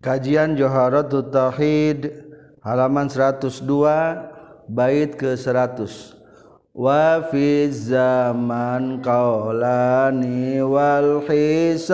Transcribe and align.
Kajian 0.00 0.56
Joharatul 0.56 1.28
Tauhid 1.28 2.08
halaman 2.64 3.12
102 3.12 3.68
bait 4.72 5.12
ke 5.12 5.36
100. 5.36 6.16
Wa 6.72 7.20
fi 7.28 7.68
zaman 7.68 9.04
qaulani 9.04 10.64
wal 10.64 11.20
hisabu 11.28 11.84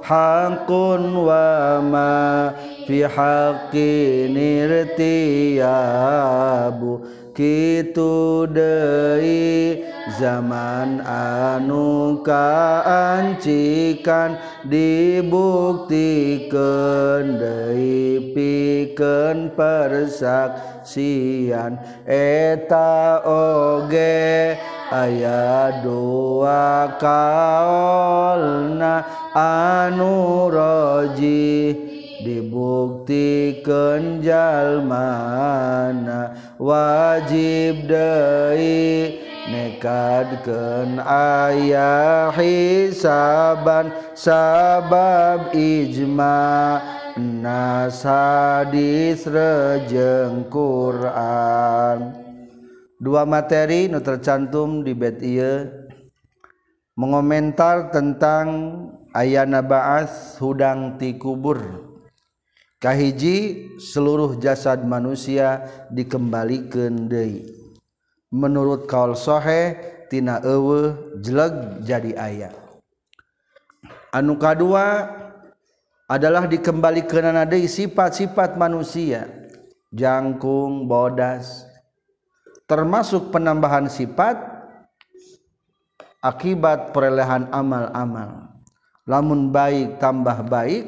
haqqun 0.00 1.12
wa 1.28 1.84
ma 1.84 2.56
fi 2.88 3.04
haqqin 3.04 4.32
irtiyabu 4.32 5.60
kitu 7.36 8.48
deui 8.48 9.84
zaman 10.20 11.00
anu 11.00 12.20
kaancikan 12.20 14.36
dibuktikan 14.68 15.96
deui 17.40 18.36
pikeun 18.36 19.48
persaksian. 19.56 21.80
Eta 22.04 23.24
oge 23.24 24.60
aya 24.92 25.80
dua 25.80 27.00
kaolna 27.00 29.00
anu 29.32 30.52
roji 30.52 31.72
dibuktikan 32.20 34.20
jalmana 34.20 36.36
wajib 36.60 37.88
deui. 37.88 39.29
nekadkeun 39.50 41.02
aya 41.02 42.30
hisaban 42.30 43.90
sabab 44.14 45.50
ijma 45.50 46.78
nas 47.18 48.06
hadis 48.06 49.26
rejeng 49.26 50.46
Quran. 50.46 52.14
Dua 53.00 53.24
materi 53.26 53.90
nu 53.90 53.98
tercantum 53.98 54.86
di 54.86 54.92
bait 54.94 55.18
ieu. 55.24 55.66
Mengomentar 57.00 57.88
tentang 57.88 58.48
ayana 59.16 59.64
ba'as 59.64 60.36
hudang 60.36 61.00
ti 61.00 61.16
kubur. 61.16 61.88
Kahiji 62.76 63.68
seluruh 63.80 64.36
jasad 64.36 64.84
manusia 64.84 65.64
dikembalikan 65.88 67.08
deui. 67.08 67.59
Menurut 68.30 68.86
kaul 68.86 69.18
sohe 69.18 69.76
tina 70.06 70.42
eueuh 70.42 71.18
jeleg 71.18 71.82
jadi 71.82 72.14
ayat 72.16 72.54
anu 74.14 74.38
kadua 74.38 75.20
adalah 76.10 76.50
dikembalikan 76.50 77.46
deui 77.46 77.70
sifat-sifat 77.70 78.58
manusia. 78.58 79.30
Jangkung 79.90 80.86
bodas 80.86 81.66
termasuk 82.70 83.34
penambahan 83.34 83.90
sifat 83.90 84.38
akibat 86.22 86.94
perolehan 86.94 87.50
amal-amal. 87.50 88.54
Lamun 89.06 89.50
baik 89.50 89.98
tambah 89.98 90.46
baik 90.46 90.86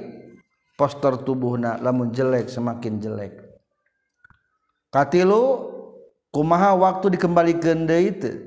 poster 0.78 1.18
tubuhna 1.26 1.82
lamun 1.82 2.14
jelek 2.14 2.46
semakin 2.46 3.02
jelek. 3.02 3.34
Katilu 4.94 5.71
kumaha 6.32 6.72
waktu 6.74 7.14
dikembalikan 7.14 7.84
deui 7.84 8.10
teu 8.16 8.40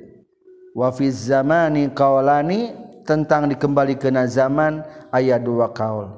wa 0.74 0.90
fi 0.92 1.08
zamani 1.14 1.88
qaulani 1.94 2.74
tentang 3.06 3.48
dikembalikan 3.48 4.26
zaman 4.26 4.82
aya 5.14 5.38
dua 5.38 5.70
kaul. 5.72 6.10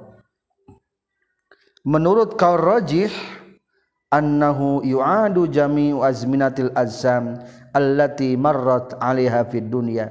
Menurut 1.84 2.40
kaul 2.40 2.58
rajih 2.58 3.12
annahu 4.10 4.82
yu'adu 4.88 5.52
jami'u 5.52 6.02
azminatil 6.02 6.72
azam 6.74 7.44
allati 7.76 8.40
marrat 8.40 8.96
'alaiha 8.98 9.44
fid 9.52 9.68
dunya. 9.68 10.10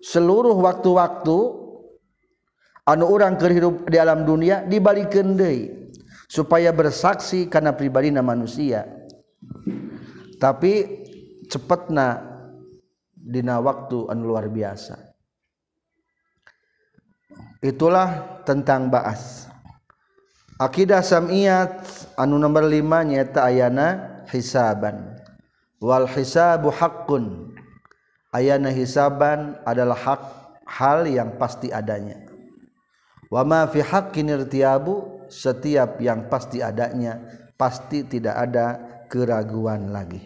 Seluruh 0.00 0.56
waktu-waktu 0.56 1.38
orang 2.88 3.34
kehidup 3.36 3.88
di 3.90 3.96
alam 3.98 4.22
dunia 4.22 4.62
dibalik 4.62 5.10
Deui 5.10 5.92
supaya 6.30 6.70
bersaksi 6.70 7.50
karena 7.50 7.74
pribadi 7.74 8.14
manusia 8.14 8.86
tapi 10.36 11.04
cepetna 11.48 12.22
dina 13.12 13.58
waktu 13.58 14.06
anu 14.10 14.32
luar 14.32 14.46
biasa. 14.48 14.96
Itulah 17.64 18.40
tentang 18.46 18.92
baas 18.92 19.50
akidah 20.56 21.04
samiyat 21.04 21.84
anu 22.16 22.40
nomor 22.40 22.68
5 22.68 22.82
nyata 22.82 23.40
ayana 23.44 23.86
hisaban. 24.32 25.16
Wal 25.76 26.08
hisabu 26.08 26.72
haqqun. 26.72 27.52
Ayana 28.32 28.72
hisaban 28.72 29.56
adalah 29.64 29.96
hak 29.96 30.22
hal 30.68 31.08
yang 31.08 31.36
pasti 31.40 31.72
adanya. 31.72 32.20
Wama 33.32 33.64
fi 33.68 33.80
haqqin 33.80 34.28
irtiabu 34.28 35.24
setiap 35.26 35.98
yang 35.98 36.30
pasti 36.30 36.62
adanya 36.62 37.18
pasti 37.58 38.06
tidak 38.06 38.36
ada 38.36 38.85
keraguan 39.10 39.90
lagi. 39.90 40.24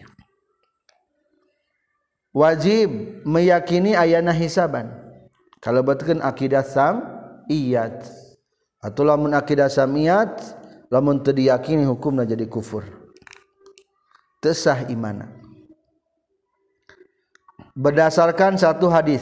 Wajib 2.31 3.21
meyakini 3.27 3.91
ayana 3.91 4.31
hisaban. 4.31 4.87
Kalau 5.59 5.83
betulkan 5.83 6.23
akidah 6.23 6.63
sam 6.63 7.03
iyat 7.51 8.07
atau 8.79 9.03
lamun 9.03 9.35
akidah 9.35 9.67
samiyat 9.67 10.39
lamun 10.87 11.19
teu 11.21 11.35
diyakini 11.35 11.83
hukumna 11.83 12.23
jadi 12.23 12.47
kufur. 12.47 12.87
Tesah 14.39 14.87
imana. 14.87 15.27
Berdasarkan 17.75 18.57
satu 18.57 18.87
hadis 18.87 19.21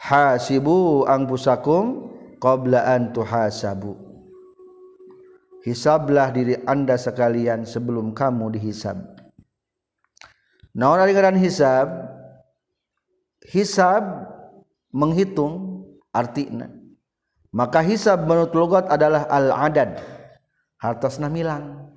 hasibu 0.00 1.04
angpusakum 1.06 2.08
qablaan 2.40 3.12
tuhasabu 3.12 4.07
hisablah 5.66 6.30
diri 6.34 6.58
anda 6.66 6.94
sekalian 6.94 7.66
sebelum 7.66 8.12
kamu 8.12 8.58
dihisab. 8.58 8.98
Naon 10.76 11.02
ari 11.02 11.14
ngaran 11.16 11.38
hisab? 11.38 11.88
Hisab 13.48 14.04
menghitung 14.92 15.86
artina 16.12 16.78
maka 17.48 17.80
hisab 17.80 18.28
menurut 18.28 18.52
logat 18.52 18.84
adalah 18.92 19.24
al 19.28 19.48
adad 19.52 19.96
hartosna 20.76 21.32
milang. 21.32 21.88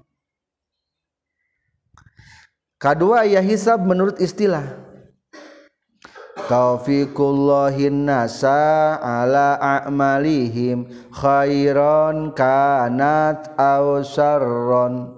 Kedua 2.82 3.30
ya 3.30 3.44
hisab 3.46 3.86
menurut 3.86 4.18
istilah 4.18 4.66
taufiqullahin 6.52 8.04
nasa 8.04 9.00
ala 9.00 9.56
a'malihim 9.56 10.84
khairan 11.16 12.36
kanat 12.36 13.56
aw 13.56 14.04
syarron 14.04 15.16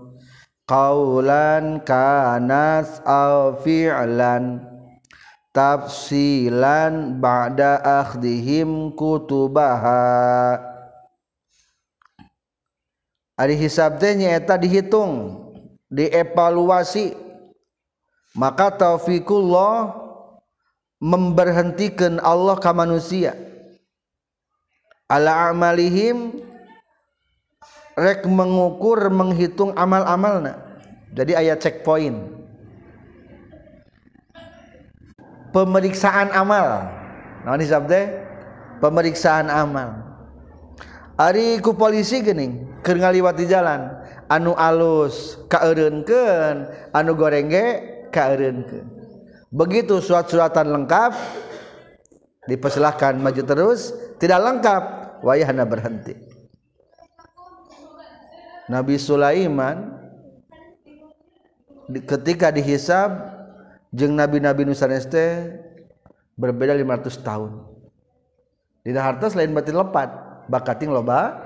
qaulan 0.69 1.81
kanat 1.81 3.01
aw 3.01 3.57
fi'lan. 3.65 4.69
Tafsilan 5.53 7.21
ba'da 7.21 7.77
akhdihim 8.01 8.89
kutubaha. 8.97 10.57
Ari 13.37 13.53
hisab 13.61 14.01
teh 14.01 14.17
nyaeta 14.17 14.57
dihitung 14.57 15.37
dievaluasi. 15.93 17.13
Maka 18.33 18.73
taufikullah 18.73 20.02
memberhentikan 21.03 22.23
Allah 22.23 22.55
ke 22.55 22.71
manusia. 22.71 23.35
Ala 25.11 25.51
amalihim 25.51 26.39
rek 27.99 28.23
mengukur 28.23 29.11
menghitung 29.11 29.75
amal-amalna. 29.75 30.63
Jadi 31.11 31.35
ayat 31.35 31.59
checkpoint. 31.59 32.23
Pemeriksaan 35.51 36.33
amal. 36.33 36.89
Nah 37.43 37.53
ini 37.59 37.67
sabda 37.67 38.09
pemeriksaan 38.79 39.51
amal. 39.51 40.01
Ari 41.19 41.61
ku 41.61 41.77
polisi 41.77 42.23
gening 42.25 42.81
keur 42.81 42.97
ngaliwati 42.97 43.45
jalan. 43.45 44.01
Anu 44.31 44.55
alus 44.57 45.37
kaereunkeun 45.51 46.65
anu 46.95 47.11
gorengge 47.13 47.85
kaereunkeun 48.09 49.02
begitu 49.53 50.01
surat-suratan 50.01 50.73
lengkap 50.73 51.13
dipersilahkan 52.49 53.13
maju 53.21 53.41
terus. 53.45 53.93
Tidak 54.17 54.39
lengkap 54.39 54.83
wayahna 55.21 55.67
berhenti. 55.67 56.15
Nabi 58.71 58.95
Sulaiman 58.95 59.99
ketika 62.07 62.49
dihisab 62.49 63.11
jeng 63.91 64.15
nabi-nabi 64.15 64.63
nusaneste 64.63 65.59
berbeda 66.39 66.73
500 66.73 67.19
tahun. 67.19 67.51
Tidak 68.83 69.03
harta 69.03 69.31
selain 69.31 69.51
batin 69.51 69.79
lepat 69.79 70.09
bakating 70.47 70.91
loba 70.91 71.39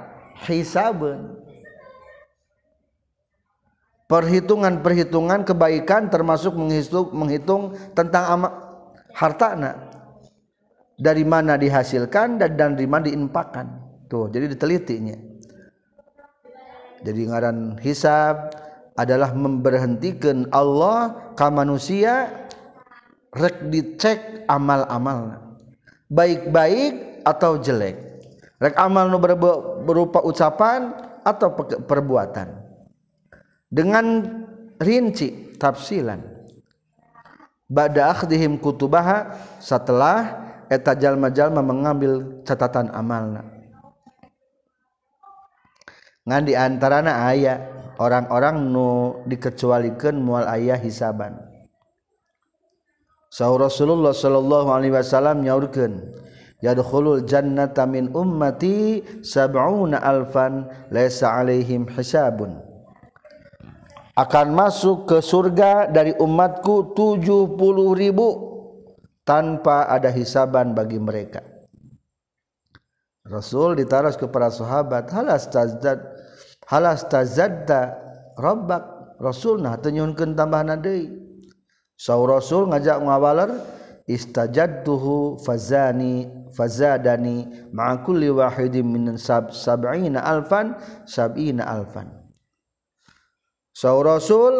hisaban 0.45 1.37
perhitungan-perhitungan 4.07 5.43
kebaikan 5.43 6.07
termasuk 6.07 6.55
menghitung 6.55 7.11
menghitung 7.11 7.75
tentang 7.91 8.23
ama, 8.27 8.49
hartana 9.11 9.91
dari 10.95 11.27
mana 11.27 11.59
dihasilkan 11.59 12.39
dan 12.39 12.55
dari 12.55 12.87
mana 12.87 13.11
diinfakkan 13.11 13.67
tuh 14.07 14.31
jadi 14.31 14.47
ditelitinya. 14.55 15.15
Jadi 16.97 17.21
ngaran 17.29 17.77
hisab 17.83 18.49
adalah 18.97 19.29
memberhentikan 19.35 20.49
Allah 20.49 21.29
ke 21.37 21.45
manusia 21.53 22.31
rek 23.29 23.69
dicek 23.69 24.49
amal-amal 24.49 25.47
baik-baik 26.09 27.21
atau 27.27 27.59
jelek. 27.61 27.95
Rek 28.57 28.73
amal 28.73 29.13
berupa 29.85 30.25
ucapan 30.25 30.89
atau 31.21 31.53
perbuatan 31.85 32.66
dengan 33.67 34.23
rinci 34.79 35.57
tafsilan. 35.59 36.23
Ba'da 37.67 38.15
akhdihim 38.15 38.63
kutubaha 38.63 39.35
setelah 39.59 40.47
eta 40.71 40.95
jalma-jalma 40.95 41.59
mengambil 41.59 42.43
catatan 42.47 42.87
amalna. 42.95 43.43
Ngan 46.27 46.43
di 46.43 46.55
antarana 46.55 47.27
aya 47.27 47.63
orang-orang 47.99 48.67
nu 48.67 49.19
dikecualikan 49.27 50.15
mual 50.19 50.47
ayah 50.47 50.79
hisaban. 50.79 51.39
Sahur 53.27 53.63
Rasulullah 53.63 54.15
sallallahu 54.15 54.71
alaihi 54.71 54.95
wasallam 54.95 55.43
nyaurkeun 55.43 56.03
yadkhulul 56.63 57.27
jannata 57.27 57.83
min 57.87 58.11
ummati 58.11 59.03
sab'una 59.23 59.99
alfan 60.03 60.67
laisa 60.91 61.31
alaihim 61.35 61.87
hisabun. 61.91 62.66
Akan 64.17 64.47
masuk 64.49 65.05
ke 65.05 65.17
surga 65.21 65.93
dari 65.93 66.17
umatku 66.17 66.97
70 66.97 67.53
ribu 67.93 68.27
tanpa 69.21 69.85
ada 69.85 70.09
hisaban 70.09 70.73
bagi 70.73 70.97
mereka. 70.97 71.45
Rasul 73.27 73.77
ditaras 73.77 74.17
kepada 74.17 74.49
sahabat 74.49 75.11
halas 75.13 75.45
tazad 75.51 76.01
halas 76.65 77.05
tazadda 77.05 77.93
rabbak? 78.39 78.97
Rasul 79.21 79.61
nah 79.61 79.77
tenyunkeun 79.77 80.37
tambahan 80.37 80.77
deui 80.77 81.09
Sau 81.97 82.29
Rasul 82.29 82.69
ngajak 82.69 83.01
ngawaler 83.01 83.49
istajadtuhu 84.05 85.41
fazani 85.41 86.29
fazadani 86.53 87.69
ma'a 87.73 88.05
kulli 88.05 88.29
wahidin 88.29 88.85
min 88.85 89.05
sab 89.17 89.49
sab'ina 89.49 90.21
alfan 90.21 90.77
sab'ina 91.09 91.65
alfan 91.65 92.16
Rasul 93.85 94.53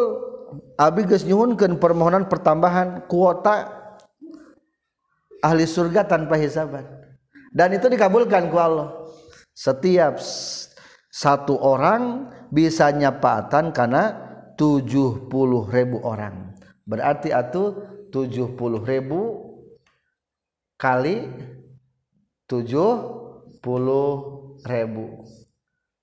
Abnyhunkan 0.78 1.76
permohonan 1.76 2.24
pertambahan 2.30 3.04
kuota 3.10 3.68
ahli 5.44 5.68
surga 5.68 6.08
tanpa 6.08 6.40
hisaban. 6.40 6.88
Dan 7.52 7.76
itu 7.76 7.84
dikabulkan 7.90 8.48
ku 8.48 8.56
Allah. 8.56 8.96
Setiap 9.52 10.16
satu 11.10 11.58
orang 11.58 12.30
bisa 12.48 12.88
nyapatan 12.94 13.74
karena 13.74 14.14
70.000 14.56 15.28
orang. 16.00 16.54
Berarti 16.86 17.34
atau 17.34 17.74
70.000 18.08 18.56
kali 20.78 21.26
70.000 22.48 23.68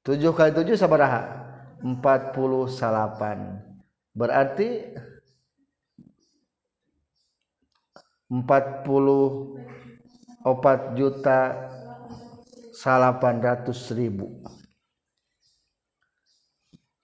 7 0.05 0.37
kali 0.37 0.53
7 0.53 0.77
sabaraha 0.77 1.44
48 1.85 4.17
berarti 4.17 4.97
44 8.25 10.97
juta 10.97 11.53
800 12.73 13.69
ribu. 13.93 14.41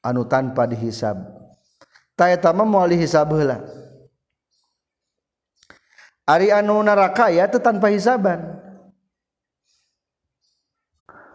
Anu 0.02 0.26
tanpa 0.26 0.66
dihisab. 0.66 1.30
Tayatama 2.18 2.66
mau 2.66 2.90
dihisab 2.90 3.30
heula. 3.38 3.62
Ari 6.26 6.50
anu 6.50 6.82
neraka 6.82 7.30
ya 7.30 7.46
tanpa 7.46 7.94
hisaban 7.94 8.58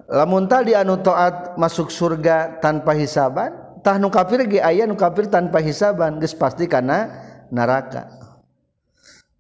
lamun 0.07 0.47
tadi 0.47 0.75
anu 0.75 1.03
taat 1.03 1.59
masuk 1.59 1.91
surga 1.91 2.63
tanpa 2.63 2.95
hisaban 2.95 3.53
tah 3.83 3.99
nu 3.99 4.11
kafir 4.11 4.47
ge 4.47 4.63
aya 4.63 4.87
nu 4.87 4.95
kafir 4.99 5.31
tanpa 5.31 5.63
hisaban 5.63 6.19
geus 6.19 6.35
pasti 6.35 6.67
kana 6.67 7.11
neraka. 7.51 8.11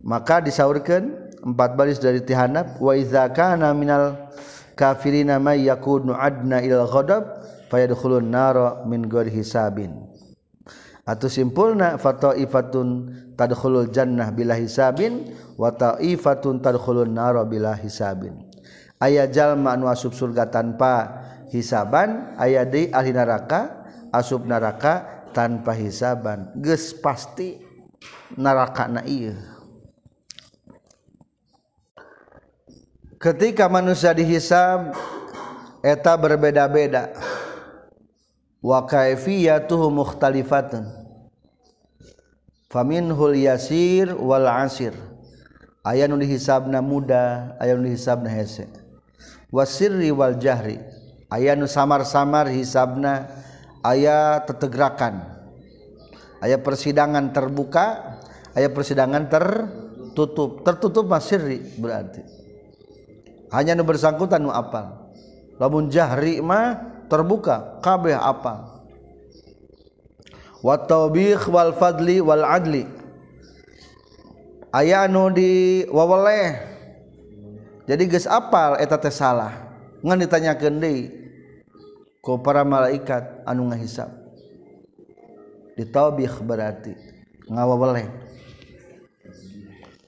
Maka 0.06 0.38
disaurkeun 0.38 1.34
empat 1.42 1.74
baris 1.74 1.98
dari 1.98 2.22
tihanap 2.22 2.78
wa 2.78 2.94
idza 2.94 3.26
kana 3.34 3.74
minal 3.74 4.30
kafirina 4.78 5.42
may 5.42 5.66
yakunu 5.66 6.14
adna 6.14 6.62
ilal 6.62 6.86
ghadab 6.86 7.42
fayadkhulun 7.66 8.30
nara 8.30 8.86
min 8.86 9.06
ghairi 9.10 9.34
hisabin. 9.34 10.06
Atau 11.06 11.30
simpulna 11.30 11.98
fataifatun 11.98 13.10
tadkhulul 13.38 13.90
jannah 13.94 14.30
bila 14.34 14.58
hisabin 14.58 15.34
wa 15.54 15.70
taifatun 15.70 16.62
tadkhulun 16.62 17.14
nara 17.14 17.42
bila 17.46 17.74
hisabin. 17.78 18.45
ayah 19.02 19.28
jalma 19.28 19.76
anu 19.76 19.88
asup 19.90 20.16
surga 20.16 20.48
tanpa 20.48 21.24
hisaban 21.52 22.36
ayah 22.40 22.64
di 22.64 22.88
ahli 22.92 23.12
neraka 23.12 23.88
asup 24.12 24.44
neraka 24.48 25.26
tanpa 25.36 25.76
hisaban. 25.76 26.52
Geus 26.60 26.96
pasti 26.96 27.60
neraka 28.36 28.88
na 28.88 29.04
iya 29.04 29.56
ketika 33.26 33.66
manusia 33.66 34.14
dihisab 34.14 34.94
eta 35.82 36.14
berbeda-beda. 36.14 37.10
Wa 38.62 38.82
kaifiyatuhu 38.82 39.90
mukhtalifatun 39.94 40.90
faminhul 42.70 43.36
yasir 43.36 44.10
wal 44.14 44.46
asir. 44.46 44.94
Aya 45.86 46.10
nu 46.10 46.18
dihisabna 46.18 46.82
muda 46.82 47.54
aya 47.62 47.78
nu 47.78 47.86
dihisabna 47.86 48.26
hese. 48.26 48.66
Wasirri 49.56 50.12
wal 50.12 50.36
jahri. 50.36 50.76
Aya 51.32 51.56
nu 51.56 51.64
samar-samar 51.64 52.52
hisabna 52.52 53.24
aya 53.80 54.44
tetegrakan. 54.44 55.24
Aya 56.44 56.60
persidangan 56.60 57.32
terbuka 57.32 58.20
aya 58.52 58.68
persidangan 58.68 59.32
tertutup. 59.32 60.60
Tertutup 60.60 61.08
masirri 61.08 61.64
berarti. 61.80 62.20
Hanya 63.48 63.72
nu 63.72 63.88
bersangkutan 63.88 64.44
nu 64.44 64.52
apal. 64.52 65.08
Lamun 65.56 65.88
jahri 65.88 66.44
mah 66.44 66.76
terbuka 67.08 67.80
kabeh 67.80 68.12
apal. 68.12 68.84
Wa 70.60 70.76
tawbih 70.84 71.40
wal 71.48 71.72
fadli 71.72 72.20
wal 72.20 72.44
adli. 72.44 72.84
Aya 74.76 75.08
nu 75.08 75.32
di 75.32 75.82
waweleh 75.88 76.75
jadi 77.86 78.02
geus 78.10 78.26
apal 78.26 78.74
eta 78.82 78.98
teh 78.98 79.14
salah. 79.14 79.54
Ngan 80.02 80.26
ditanyakeun 80.26 80.76
deui 80.82 81.08
ku 82.18 82.42
para 82.42 82.66
malaikat 82.66 83.46
anu 83.46 83.70
ngahisap? 83.70 84.10
Ditaubih 85.78 86.30
berarti. 86.42 86.94
Ngawaweleh 87.46 88.10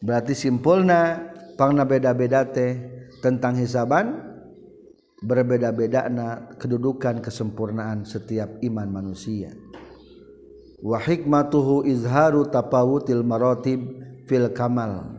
berarti 0.02 0.34
simpulna 0.34 1.30
pangna 1.54 1.86
beda-beda 1.86 2.46
teh 2.46 2.78
tentang 3.22 3.58
hisaban 3.58 4.26
berbeda-beda 5.22 6.06
na 6.06 6.50
kedudukan 6.58 7.18
kesempurnaan 7.22 8.06
setiap 8.06 8.58
iman 8.62 8.90
manusia. 8.90 9.54
Wa 10.78 11.02
hikmatuhu 11.02 11.86
izharu 11.86 12.46
tapawutil 12.46 13.26
maratib 13.26 13.82
fil 14.30 14.50
kamal. 14.54 15.17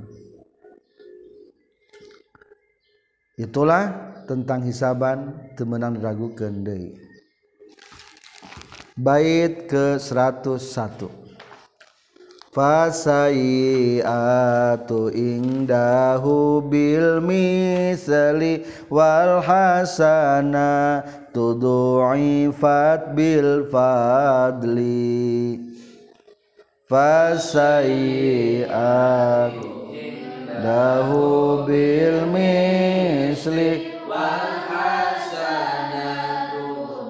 Itulah 3.39 4.13
tentang 4.27 4.67
hisaban 4.67 5.33
temenang 5.55 5.95
diragukeun 5.95 6.61
deui 6.67 6.99
bait 8.99 9.71
ke 9.71 9.95
101 9.95 11.19
fasayiatu 12.49 13.95
indahu 15.13 16.65
bil 16.65 17.21
misli 17.23 18.65
wal 18.89 19.39
hasana 19.45 20.99
tudu'ifat 21.31 23.13
bil 23.13 23.69
fadli. 23.69 25.61
Fasayiatu 26.89 27.53
lahu 30.65 31.63
bil 31.69 32.25
misli 32.33 32.68
wal 34.07 34.51
hasanatu 34.69 36.65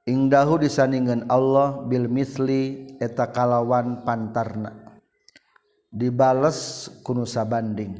Ingdahu 0.04 0.60
disandingan 0.62 1.26
Allah 1.32 1.80
bil 1.88 2.12
misli 2.12 2.94
eta 3.00 3.32
kalawan 3.32 4.04
pantarna. 4.04 5.00
Dibales 5.88 6.92
kunu 7.00 7.24
sabanding. 7.24 7.96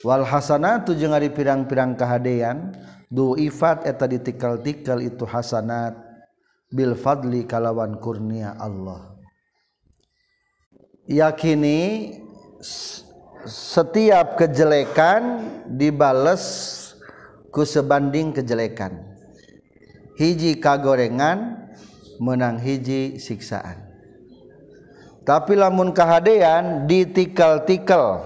Wal 0.00 0.24
hasanatu 0.24 0.96
jeung 0.96 1.12
ari 1.12 1.28
pirang-pirang 1.28 2.00
kahadean 2.00 2.72
duifat 3.12 3.84
eta 3.84 4.08
ditikal-tikal 4.08 5.04
itu 5.04 5.28
hasanat. 5.28 6.07
Bil 6.68 6.92
fadli 6.92 7.48
kalawan 7.48 7.96
kurnia 7.96 8.56
Allah. 8.60 9.16
Yakini 11.08 12.12
setiap 13.48 14.36
kejelekan 14.36 15.48
dibales 15.64 16.44
ku 17.48 17.64
sebanding 17.64 18.36
kejelekan. 18.36 19.00
Hiji 20.20 20.60
kagorengan 20.60 21.70
menang 22.20 22.60
hiji 22.60 23.16
siksaan. 23.16 23.88
Tapi 25.22 25.54
lamun 25.56 25.92
kahadean 25.92 26.88
ditikal-tikal 26.88 28.24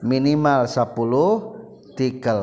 minimal 0.00 0.70
10 0.70 1.98
tikel 1.98 2.40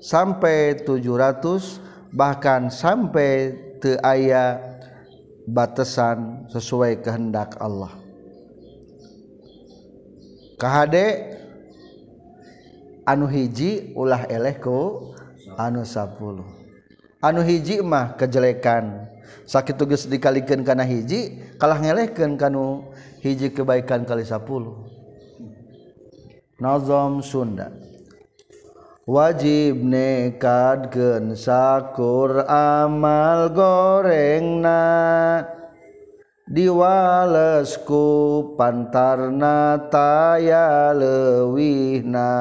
sampai 0.00 0.76
700 0.84 2.12
bahkan 2.12 2.68
sampai 2.68 3.56
te 3.80 3.96
aya 4.04 4.69
batasan 5.50 6.46
sesuai 6.54 7.02
kehendak 7.02 7.58
Allah. 7.58 7.90
KHD 10.60 10.96
anu 13.08 13.26
hiji 13.26 13.96
ulah 13.96 14.28
elehku 14.30 15.10
anu 15.58 15.82
10 15.82 16.14
anu 17.24 17.40
hiji 17.42 17.82
mah 17.82 18.14
kejelekan. 18.14 19.08
Sakit 19.46 19.78
tugas 19.78 20.06
dikalikan 20.06 20.62
karena 20.62 20.86
hiji 20.86 21.42
kalah 21.58 21.78
ngelehkan 21.82 22.38
kanu 22.38 22.94
hiji 23.18 23.50
kebaikan 23.50 24.06
kali 24.06 24.22
10 24.22 24.38
Nazom 26.60 27.24
Sunda. 27.24 27.89
Wajib 29.08 29.80
nekadkeun 29.80 31.32
sakur 31.36 32.44
amal 32.48 33.48
gorengna. 33.52 34.80
Diwalesku 36.50 38.02
pantarna 38.58 39.86
taya 39.86 40.90
lewihna. 40.90 42.34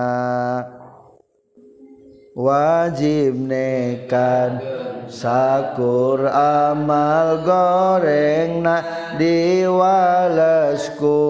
Wajib 2.33 3.37
nekan 3.37 4.57
sakur 5.05 6.25
amal 6.25 7.45
gorengna. 7.45 8.81
Diwalesku 9.21 11.21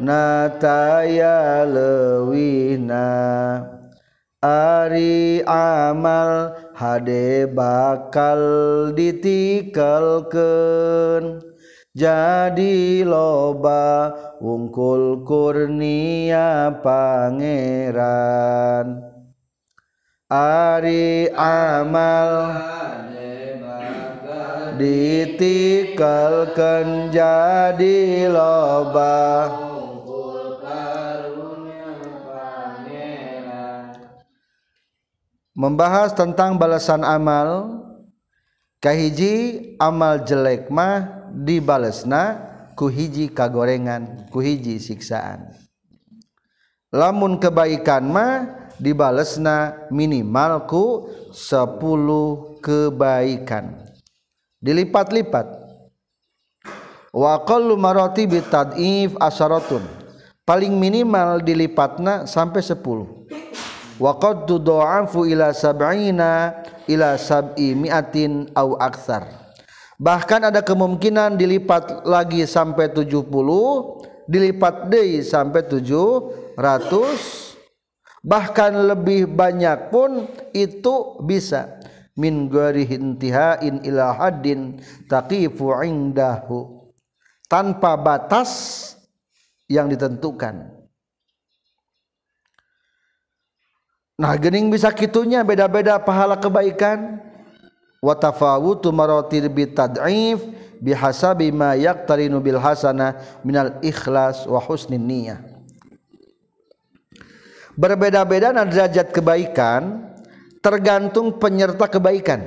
nataya 0.00 1.68
lewihna 1.68 3.12
Ari 4.84 5.40
amal 5.48 6.52
hade 6.76 7.48
bakal 7.56 8.36
ditikelken 8.92 9.80
jadi 11.96 13.00
loba 13.08 14.12
wungkul 14.44 15.24
kurnia 15.24 16.68
pangeran. 16.84 17.96
Ari 20.28 21.32
amal 21.32 22.60
ditikelken 24.76 26.28
jadi 27.08 28.28
loba 28.28 29.63
membahas 35.54 36.12
tentang 36.12 36.58
balasan 36.58 37.06
amal. 37.06 37.80
Kahiji 38.82 39.56
amal 39.80 40.28
jelek 40.28 40.68
mah 40.68 41.24
dibalesna 41.32 42.36
ku 42.76 42.92
hiji 42.92 43.32
kagorengan 43.32 44.28
ku 44.28 44.44
hiji 44.44 44.76
siksaan. 44.76 45.56
Lamun 46.92 47.40
kebaikan 47.40 48.04
mah 48.04 48.44
dibalesna 48.76 49.88
minimal 49.88 50.68
ku 50.68 50.84
10 51.32 52.60
kebaikan. 52.60 53.88
Dilipat-lipat. 54.60 55.64
Wa 57.08 57.40
qallu 57.40 57.80
maratibi 57.80 58.44
tad'if 58.44 59.16
asharatun. 59.16 59.80
Paling 60.44 60.76
minimal 60.76 61.40
dilipatna 61.40 62.28
sampai 62.28 62.60
10 62.60 63.24
waqad 64.00 64.46
tudha'afu 64.48 65.26
ila 65.30 65.54
sab'ina 65.54 66.62
ila 66.90 67.16
sab'i 67.18 67.74
mi'atin 67.78 68.50
au 68.54 68.74
aksar 68.78 69.28
bahkan 70.00 70.50
ada 70.50 70.60
kemungkinan 70.60 71.38
dilipat 71.38 72.02
lagi 72.08 72.42
sampai 72.44 72.90
70 72.90 73.30
dilipat 74.26 74.88
deui 74.90 75.20
sampai 75.20 75.62
700 75.68 77.54
bahkan 78.24 78.72
lebih 78.72 79.28
banyak 79.28 79.92
pun 79.92 80.24
itu 80.56 81.20
bisa. 81.20 81.78
Min 82.14 82.46
ghairi 82.48 82.88
intihain 82.88 83.84
ila 83.84 84.16
haddin 84.16 84.80
taqifu 85.10 85.76
indahu. 85.84 86.88
Tanpa 87.44 88.00
batas 88.00 88.50
yang 89.68 89.92
ditentukan 89.92 90.73
Nah 94.14 94.38
gening 94.38 94.70
bisa 94.70 94.94
kitunya 94.94 95.42
beda-beda 95.42 95.98
pahala 95.98 96.38
kebaikan. 96.38 97.18
Wa 97.98 98.14
tafawutu 98.14 98.94
maratir 98.94 99.48
bi 99.50 99.66
tad'if 99.66 100.38
bihasabi 100.78 101.50
ma 101.50 101.74
yaqtarinu 101.74 102.38
bil 102.38 102.60
hasana 102.60 103.18
minal 103.42 103.80
ikhlas 103.82 104.46
wa 104.46 104.60
husnin 104.62 105.02
niyah. 105.02 105.40
Berbeda-beda 107.74 108.54
derajat 108.54 109.10
kebaikan 109.10 110.14
tergantung 110.62 111.34
penyerta 111.42 111.90
kebaikan. 111.90 112.44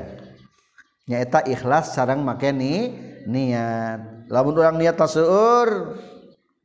Nyaeta 1.03 1.43
ikhlas 1.43 1.91
sarang 1.91 2.23
make 2.23 2.47
ni 2.55 2.95
niat. 3.27 4.31
Lamun 4.31 4.55
orang 4.55 4.79
niat 4.79 4.95
taseur 4.95 5.99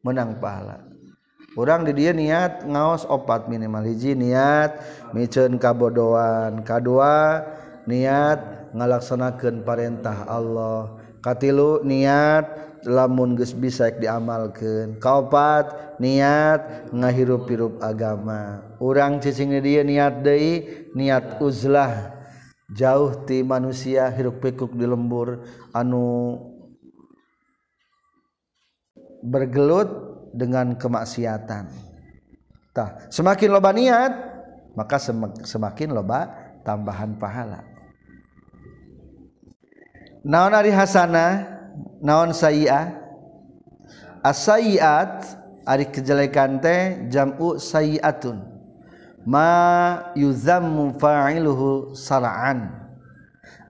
menang 0.06 0.38
pahala 0.38 0.91
orang 1.56 1.84
di 1.88 1.92
dia 1.92 2.12
niat 2.14 2.64
ngaos 2.64 3.04
opat 3.08 3.48
minimal 3.48 3.84
hiji 3.84 4.16
niat 4.16 4.76
micen 5.12 5.60
kabodoan 5.60 6.64
kedua 6.64 7.44
niat 7.86 8.72
ngalaksanakan 8.72 9.62
perintah 9.62 10.24
Allah. 10.26 10.98
Katilu 11.22 11.86
niat 11.86 12.74
lamun 12.82 13.38
geus 13.38 13.54
bisa 13.54 13.94
diamalkan 13.94 14.98
kaopat 14.98 15.96
niat 16.02 16.90
ngahirup-hirup 16.90 17.78
agama. 17.78 18.66
Orang 18.82 19.22
cicing 19.22 19.54
di 19.54 19.60
dia 19.62 19.82
niat 19.86 20.26
deui 20.26 20.90
niat 20.98 21.38
uzlah. 21.38 22.18
Jauh 22.72 23.12
ti 23.28 23.44
manusia 23.44 24.08
hirup 24.10 24.40
pikuk 24.40 24.72
di 24.74 24.88
lembur 24.88 25.44
anu 25.76 26.40
bergelut 29.22 30.11
dengan 30.32 30.74
kemaksiatan. 30.76 31.64
Tah 32.72 33.06
semakin 33.12 33.48
loba 33.52 33.70
niat 33.76 34.12
maka 34.72 34.96
semakin 35.44 35.92
loba 35.92 36.32
tambahan 36.64 37.16
pahala. 37.20 37.60
Naon 40.24 40.56
ari 40.56 40.72
hasanah 40.72 41.60
naon 42.00 42.32
sayi'ah 42.32 42.96
as-sayi'at 44.22 45.26
ari 45.66 45.90
kejelekan 45.90 46.62
teh 46.62 47.10
jam'u 47.10 47.58
sayi'atun 47.58 48.38
ma 49.26 49.50
yuzammu 50.14 50.98
fa'iluhu 50.98 51.94
sara'an 51.94 52.70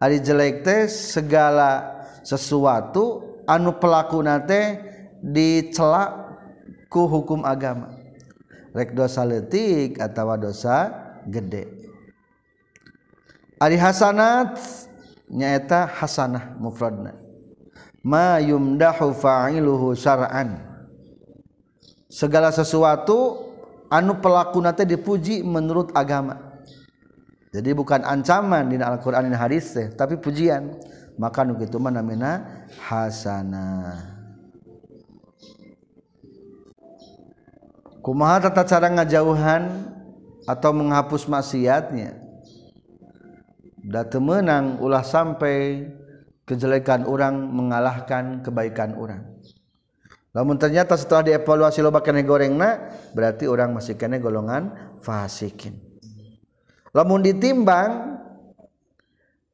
ari 0.01 0.21
jelek 0.21 0.65
teh 0.65 0.89
segala 0.89 2.01
sesuatu 2.25 3.41
anu 3.49 3.77
pelakuna 3.77 4.41
teh 4.41 4.81
dicela 6.93 7.09
hukum 7.09 7.41
agama. 7.49 7.97
Rek 8.73 8.93
dosa 8.97 9.25
letik 9.25 10.01
atau 10.01 10.37
dosa 10.37 10.93
gede. 11.29 11.69
Ari 13.61 13.77
Hasanat 13.77 14.57
nyaeta 15.29 15.89
Hasanah 15.89 16.57
mufradna. 16.57 17.17
Ma 18.03 18.41
yumdahu 18.41 19.15
fa'iluhu 19.15 19.95
syar'an. 19.95 20.59
Segala 22.11 22.51
sesuatu 22.51 23.49
anu 23.93 24.19
pelaku 24.19 24.59
nate 24.61 24.89
dipuji 24.89 25.45
menurut 25.47 25.95
agama. 25.95 26.61
Jadi 27.53 27.77
bukan 27.77 28.01
ancaman 28.03 28.73
di 28.73 28.81
Al-Qur'an 28.81 29.29
dan 29.29 29.37
hadis 29.37 29.77
teh 29.77 29.93
tapi 29.93 30.17
pujian. 30.17 30.81
Maka 31.21 31.45
nu 31.45 31.61
kitu 31.61 31.77
mah 31.77 31.93
namina 31.93 32.65
hasanah 32.89 34.12
kumaha 38.03 38.51
tata 38.51 38.67
cara 38.67 38.91
ngajauhan 38.91 39.89
atau 40.45 40.71
menghapus 40.75 41.31
maksiatnya? 41.31 42.19
Da 43.83 44.07
menang 44.19 44.79
ulah 44.79 45.03
sampai 45.03 45.91
kejelekan 46.47 47.03
orang 47.07 47.35
mengalahkan 47.51 48.43
kebaikan 48.43 48.95
orang 48.95 49.33
namun 50.33 50.57
ternyata 50.57 50.97
setelah 50.97 51.29
dievaluasi 51.29 51.85
lo 51.85 51.93
kene 52.01 52.25
goreng 52.25 52.57
na 52.57 52.89
berarti 53.13 53.45
orang 53.45 53.77
masih 53.77 54.01
kene 54.01 54.17
golongan 54.17 54.97
fasikin. 55.05 55.77
Lamun 56.97 57.21
ditimbang 57.21 58.17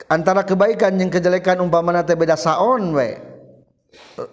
antara 0.06 0.46
kebaikan 0.46 0.94
yang 0.94 1.10
kejelekan 1.10 1.58
umpamana 1.58 2.06
teh 2.06 2.14
beda 2.14 2.38
saon 2.38 2.94
we 2.94 3.18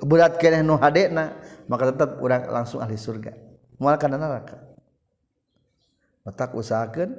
berat 0.06 0.38
kene 0.38 0.62
nu 0.62 0.78
hadena 0.78 1.34
maka 1.66 1.90
tetap 1.90 2.22
orang 2.22 2.46
langsung 2.54 2.78
ahli 2.78 2.94
surga 2.94 3.34
moal 3.80 3.96
kana 4.00 4.20
neraka. 4.20 4.60
Matak 6.26 6.58
usahakeun 6.58 7.12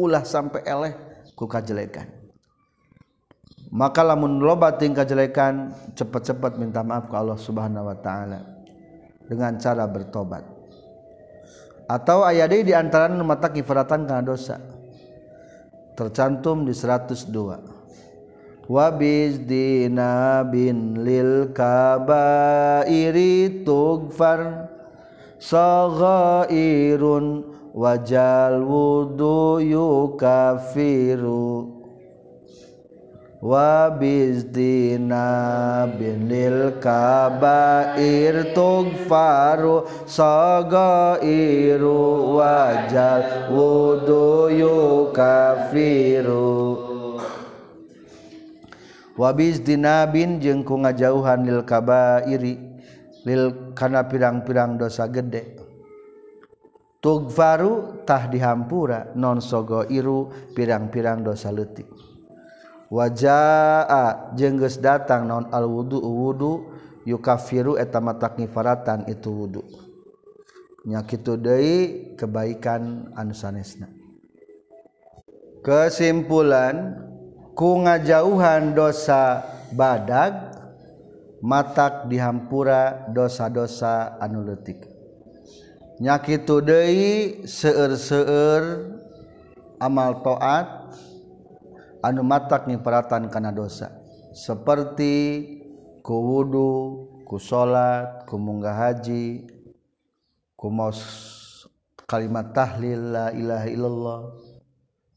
ulah 0.00 0.24
sampai 0.24 0.64
eleh 0.64 0.94
ku 1.36 1.44
kajelekan. 1.44 2.08
Maka 3.68 4.00
lamun 4.00 4.40
loba 4.40 4.72
tingkah 4.78 5.04
kajelekan 5.04 5.74
cepat-cepat 5.92 6.56
minta 6.56 6.80
maaf 6.80 7.10
ke 7.10 7.14
Allah 7.18 7.36
Subhanahu 7.36 7.90
wa 7.90 7.96
taala 7.98 8.40
dengan 9.26 9.58
cara 9.60 9.84
bertobat. 9.84 10.46
Atau 11.86 12.24
ayat 12.26 12.50
di 12.50 12.74
antara 12.74 13.10
mata 13.22 13.50
kifaratan 13.52 14.06
karena 14.08 14.24
dosa. 14.24 14.58
Tercantum 15.96 16.68
di 16.68 16.76
102 16.76 17.76
wabis 18.66 19.38
dina 19.46 20.42
bin 20.42 21.06
lil 21.06 21.54
kabairi 21.54 22.34
tugfar 23.62 24.68
sogoirun 25.38 27.26
wajal 27.76 28.64
wudu 28.64 29.60
yukafiru 29.60 31.44
wa 33.44 33.92
bizdina 33.92 35.84
binil 35.92 36.80
kabair 36.80 38.56
tugfaru 38.56 39.84
sagairu 40.08 42.00
wajal 42.40 43.52
wudu 43.52 44.48
yukafiru 44.56 46.40
wa 49.20 49.32
bizdina 49.36 50.08
bin 50.08 50.40
jeung 50.40 50.64
ku 50.64 50.80
ngajauhan 50.80 51.44
lil 51.44 51.60
kabairi 51.60 52.56
lil 53.28 53.65
kana 53.76 54.08
pirang-pirang 54.08 54.80
dosa 54.80 55.04
gede. 55.12 55.60
Tugfarutah 57.04 58.32
dihampura 58.32 59.12
non 59.14 59.44
sogo 59.44 59.84
iru 59.86 60.32
pirang-pirang 60.56 61.20
dosa 61.22 61.52
letik 61.52 61.86
wajah 62.90 64.30
jengges 64.38 64.78
datang 64.78 65.26
non 65.26 65.44
al-wudhu 65.50 65.98
wudhu 65.98 66.52
yukafiru 67.06 67.78
etamataknifaratan 67.78 69.10
itu 69.10 69.30
wudhu 69.30 69.62
nyakitu 70.86 71.34
deui 71.34 71.78
kebaikan 72.14 73.10
anu 73.18 73.34
sanesna. 73.34 73.90
Kesimpulan 75.66 76.94
ku 77.58 77.82
ngajauhan 77.82 78.70
dosa 78.70 79.42
badag 79.74 80.55
matak 81.46 82.10
dihampura 82.10 83.06
dosa-dosa 83.14 84.18
anuletik 84.18 84.82
nyakitu 86.02 86.58
deui 86.58 87.46
seueur-seueur 87.46 88.90
amal 89.78 90.26
taat 90.26 90.90
anu 92.02 92.26
matak 92.26 92.66
nyiperatan 92.66 93.30
kana 93.30 93.54
dosa 93.54 93.94
seperti 94.34 95.14
ku 96.02 96.18
wudu 96.18 96.70
ku 97.22 97.38
salat 97.38 98.26
ku 98.26 98.42
munggah 98.42 98.74
haji 98.74 99.46
ku 100.58 100.66
maos 100.66 100.98
kalimat 102.10 102.50
tahlil 102.50 103.14
la 103.14 103.30
ilaha 103.30 103.66
illallah 103.70 104.20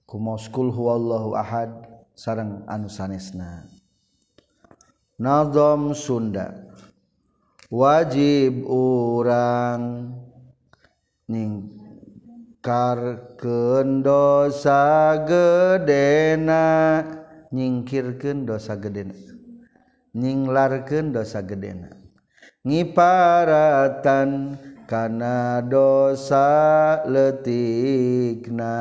ku 0.06 0.22
maos 0.22 0.46
kul 0.46 0.70
huwallahu 0.70 1.34
ahad 1.34 1.70
sareng 2.18 2.66
anu 2.68 2.90
sanesna. 2.90 3.79
nazom 5.20 5.92
Sunda. 5.92 6.56
Wajib 7.70 8.66
urang 8.66 10.16
nyingkar 11.30 12.98
dosa 14.02 15.22
gedena. 15.28 16.66
Nyingkirkan 17.54 18.46
dosa 18.50 18.74
gedena. 18.80 19.14
Nyinglarkan 20.18 21.14
dosa 21.14 21.46
gedena. 21.46 21.94
Ngiparatan 22.66 24.30
karena 24.90 25.62
dosa 25.62 26.50
letikna. 27.06 28.78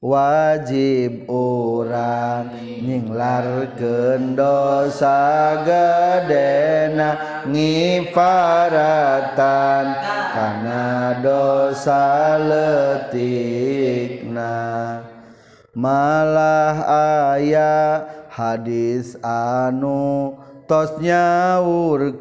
wajib 0.00 1.28
orang 1.28 2.56
nyinglar 2.80 3.68
dosa 4.32 5.60
gedena 5.60 7.44
ngifaratan 7.44 8.24
karena 10.32 11.20
dosa 11.20 12.40
letikna 12.40 13.44
malah 15.76 16.80
ayah 17.36 18.08
hadis 18.32 19.20
anu 19.20 20.32
tos 20.64 20.96
nyaurkeun. 20.96 22.20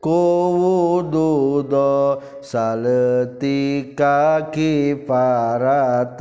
Kuwudu 0.00 2.16
saletika 2.40 4.48
kifaratan 4.52 6.16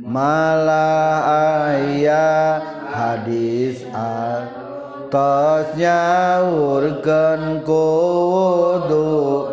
malah 0.00 1.68
aya 1.68 2.60
hadis 2.88 3.84
atas 3.92 5.76
nyaurkeun 5.76 7.60
kuwudu 7.64 9.48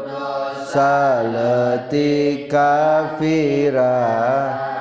saletika 0.72 2.72
firatan 3.20 4.72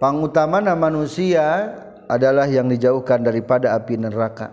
pangutamana 0.00 0.76
manusia 0.76 1.72
adalah 2.08 2.48
yang 2.48 2.68
dijauhkan 2.68 3.24
daripada 3.24 3.72
api 3.76 3.96
neraka. 3.96 4.52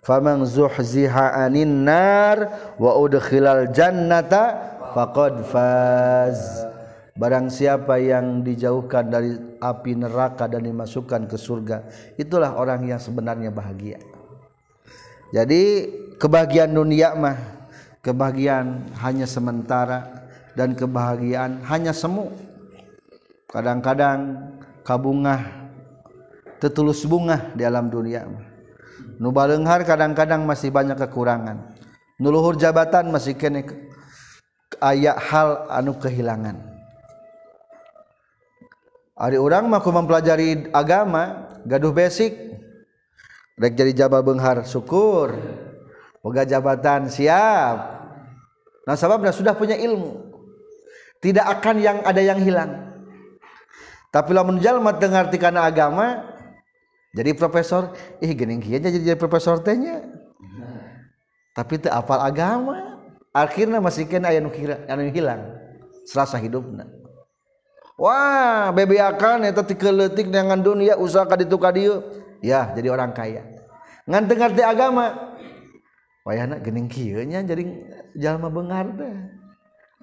Faman 0.00 0.48
zuhziha 0.48 1.36
anin 1.36 1.84
nar 1.84 2.72
wa 2.80 2.96
udkhilal 2.96 3.68
jannata 3.70 4.56
faqad 4.96 5.44
faz. 5.44 6.64
Barang 7.20 7.52
siapa 7.52 8.00
yang 8.00 8.40
dijauhkan 8.40 9.12
dari 9.12 9.36
api 9.60 9.92
neraka 9.92 10.48
dan 10.48 10.64
dimasukkan 10.64 11.28
ke 11.28 11.36
surga 11.36 11.84
itulah 12.16 12.56
orang 12.56 12.88
yang 12.88 12.96
sebenarnya 12.96 13.52
bahagia. 13.52 14.00
Jadi 15.30 15.62
kebahagiaan 16.16 16.72
dunia 16.72 17.12
mah 17.12 17.36
kebahagiaan 18.00 18.96
hanya 19.04 19.28
sementara 19.28 20.24
dan 20.56 20.72
kebahagiaan 20.72 21.60
hanya 21.68 21.92
semu. 21.92 22.32
Kadang-kadang 23.52 24.48
kabungah 24.80 25.59
tetulus 26.60 27.02
bunga 27.08 27.50
di 27.56 27.64
alam 27.64 27.88
dunia. 27.88 28.28
Nuba 29.16 29.48
lenghar 29.48 29.82
kadang-kadang 29.88 30.44
masih 30.44 30.68
banyak 30.68 30.96
kekurangan. 30.96 31.72
Nuluhur 32.20 32.56
jabatan 32.60 33.08
masih 33.08 33.32
kene 33.32 33.64
ayak 34.80 35.16
hal 35.16 35.66
anu 35.72 35.96
kehilangan. 35.96 36.60
Hari 39.16 39.36
orang 39.36 39.68
maku 39.68 39.92
mempelajari 39.92 40.72
agama 40.72 41.52
gaduh 41.68 41.92
basic 41.92 42.32
rek 43.60 43.76
jadi 43.76 44.04
jabah 44.04 44.24
benghar 44.24 44.64
syukur. 44.64 45.36
Boga 46.20 46.44
jabatan 46.44 47.08
siap. 47.08 47.76
Nah 48.84 48.96
sababnya 48.96 49.32
sudah 49.32 49.56
punya 49.56 49.76
ilmu. 49.76 50.28
Tidak 51.20 51.44
akan 51.44 51.76
yang 51.80 51.98
ada 52.04 52.20
yang 52.20 52.40
hilang. 52.40 52.92
Tapi 54.08 54.32
lamun 54.32 54.60
jalma 54.60 54.96
dengarti 54.96 55.36
karena 55.36 55.68
agama 55.68 56.29
jadi 57.10 57.34
profesor 57.34 57.90
ih 58.22 58.30
gening 58.38 58.62
kieu 58.62 58.78
jadi 58.78 58.96
jadi 59.02 59.18
profesor 59.18 59.58
teh 59.58 59.74
nya. 59.74 60.06
Tapi 61.50 61.82
teu 61.82 61.90
apal 61.90 62.22
agama. 62.22 63.02
Akhirnya 63.30 63.78
masih 63.78 64.10
kena 64.10 64.30
aya 64.30 64.42
nu 64.42 64.50
anu 64.90 65.02
hilang. 65.10 65.54
Serasa 66.06 66.38
hidupna. 66.38 66.86
Wah 67.98 68.70
bebeakan 68.72 69.44
eta 69.44 69.66
tikeuletik 69.66 70.30
dengan 70.30 70.62
dunia 70.62 70.96
usaha 70.96 71.26
ka 71.26 71.36
ditu 71.36 71.58
ka 71.58 71.74
ya 72.40 72.70
jadi 72.72 72.88
orang 72.90 73.10
kaya. 73.10 73.42
Ngan 74.06 74.22
teu 74.30 74.38
ngarti 74.38 74.62
agama. 74.62 75.34
Wayahna 76.22 76.62
gening 76.62 76.86
kieu 76.86 77.26
nya 77.26 77.42
jadi 77.42 77.66
jalma 78.14 78.46
beungar 78.50 78.86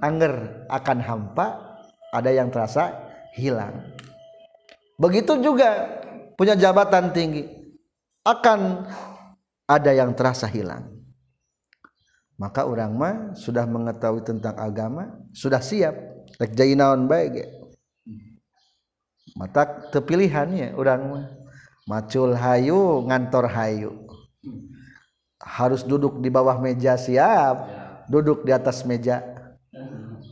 anger 0.04 0.66
akan 0.68 0.98
hampa 1.00 1.78
ada 2.12 2.30
yang 2.36 2.52
terasa 2.52 2.94
hilang. 3.34 3.96
Begitu 4.98 5.40
juga 5.40 6.04
punya 6.38 6.54
jabatan 6.54 7.10
tinggi 7.12 7.50
akan 8.22 8.86
ada 9.66 9.92
yang 9.92 10.14
terasa 10.14 10.46
hilang. 10.46 10.86
Maka 12.38 12.70
orang 12.70 12.94
mah 12.94 13.16
sudah 13.34 13.66
mengetahui 13.66 14.22
tentang 14.22 14.54
agama 14.56 15.18
sudah 15.34 15.58
siap. 15.58 15.98
Rek 16.38 16.54
naon 16.78 17.10
baik 17.10 17.50
mata 19.34 19.90
terpilihannya 19.90 20.78
orang 20.78 21.02
mah. 21.10 21.26
Macul 21.88 22.36
hayu 22.38 23.02
ngantor 23.10 23.48
hayu. 23.50 24.06
Harus 25.42 25.82
duduk 25.82 26.22
di 26.22 26.30
bawah 26.30 26.62
meja 26.62 26.94
siap. 27.00 27.58
Duduk 28.06 28.46
di 28.46 28.54
atas 28.54 28.86
meja. 28.86 29.24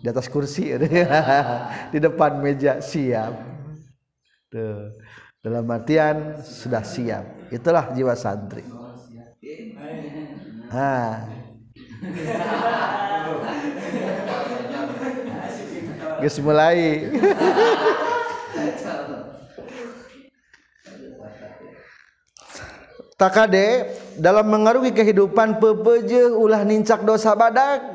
Di 0.04 0.08
atas 0.12 0.30
kursi 0.30 0.78
di 1.94 1.98
depan 1.98 2.38
meja 2.44 2.78
siap. 2.84 3.34
Tuh 4.54 4.94
dalam 5.45 5.69
artian 5.69 6.41
sudah 6.41 6.81
siap. 6.81 7.53
Itulah 7.53 7.93
jiwa 7.93 8.17
santri. 8.17 8.65
Ah 10.73 11.29
Gus 16.25 16.41
mulai. 16.41 17.05
Takade 23.15 23.95
dalam 24.17 24.49
mengarungi 24.49 24.91
kehidupan 24.91 25.62
pepeje 25.62 26.25
ulah 26.34 26.65
nincak 26.65 27.05
dosa 27.05 27.38
badak. 27.38 27.86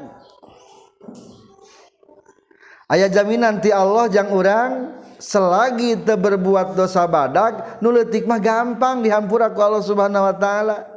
Ayat 2.87 3.11
jaminan 3.11 3.59
ti 3.59 3.75
Allah 3.75 4.07
jang 4.07 4.31
orang 4.31 5.03
selagi 5.21 6.01
te 6.01 6.17
berbuat 6.17 6.73
dosa 6.73 7.05
badak 7.05 7.79
nuletik 7.85 8.25
mah 8.25 8.41
gampang 8.41 9.05
dihampura 9.05 9.53
ku 9.53 9.61
Allah 9.61 9.85
Subhanahu 9.85 10.25
wa 10.25 10.33
taala. 10.35 10.89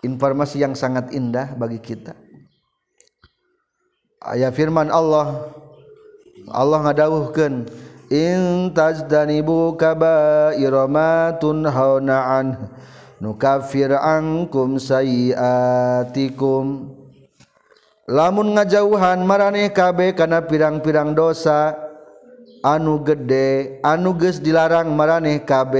Informasi 0.00 0.60
yang 0.64 0.72
sangat 0.72 1.12
indah 1.12 1.52
bagi 1.56 1.80
kita. 1.80 2.16
Ayat 4.24 4.56
firman 4.56 4.88
Allah 4.88 5.52
Allah 6.48 6.80
ngadawuhkeun 6.88 7.68
in 8.08 8.72
tajdanibu 8.72 9.76
kaba'ira 9.76 10.88
ma 10.88 11.32
tunhauna 11.36 12.40
an 12.40 12.56
nukaffir 13.20 13.92
ankum 13.96 14.80
sayiatikum. 14.80 16.64
Lamun 18.04 18.52
ngajauhan 18.52 19.24
maraneh 19.24 19.72
kabeh 19.72 20.12
kana 20.12 20.44
pirang-pirang 20.44 21.16
dosa 21.16 21.83
anu 22.64 23.04
gede 23.04 23.78
anuges 23.84 24.40
dilarang 24.40 24.88
mareh 24.96 25.44
KB 25.44 25.74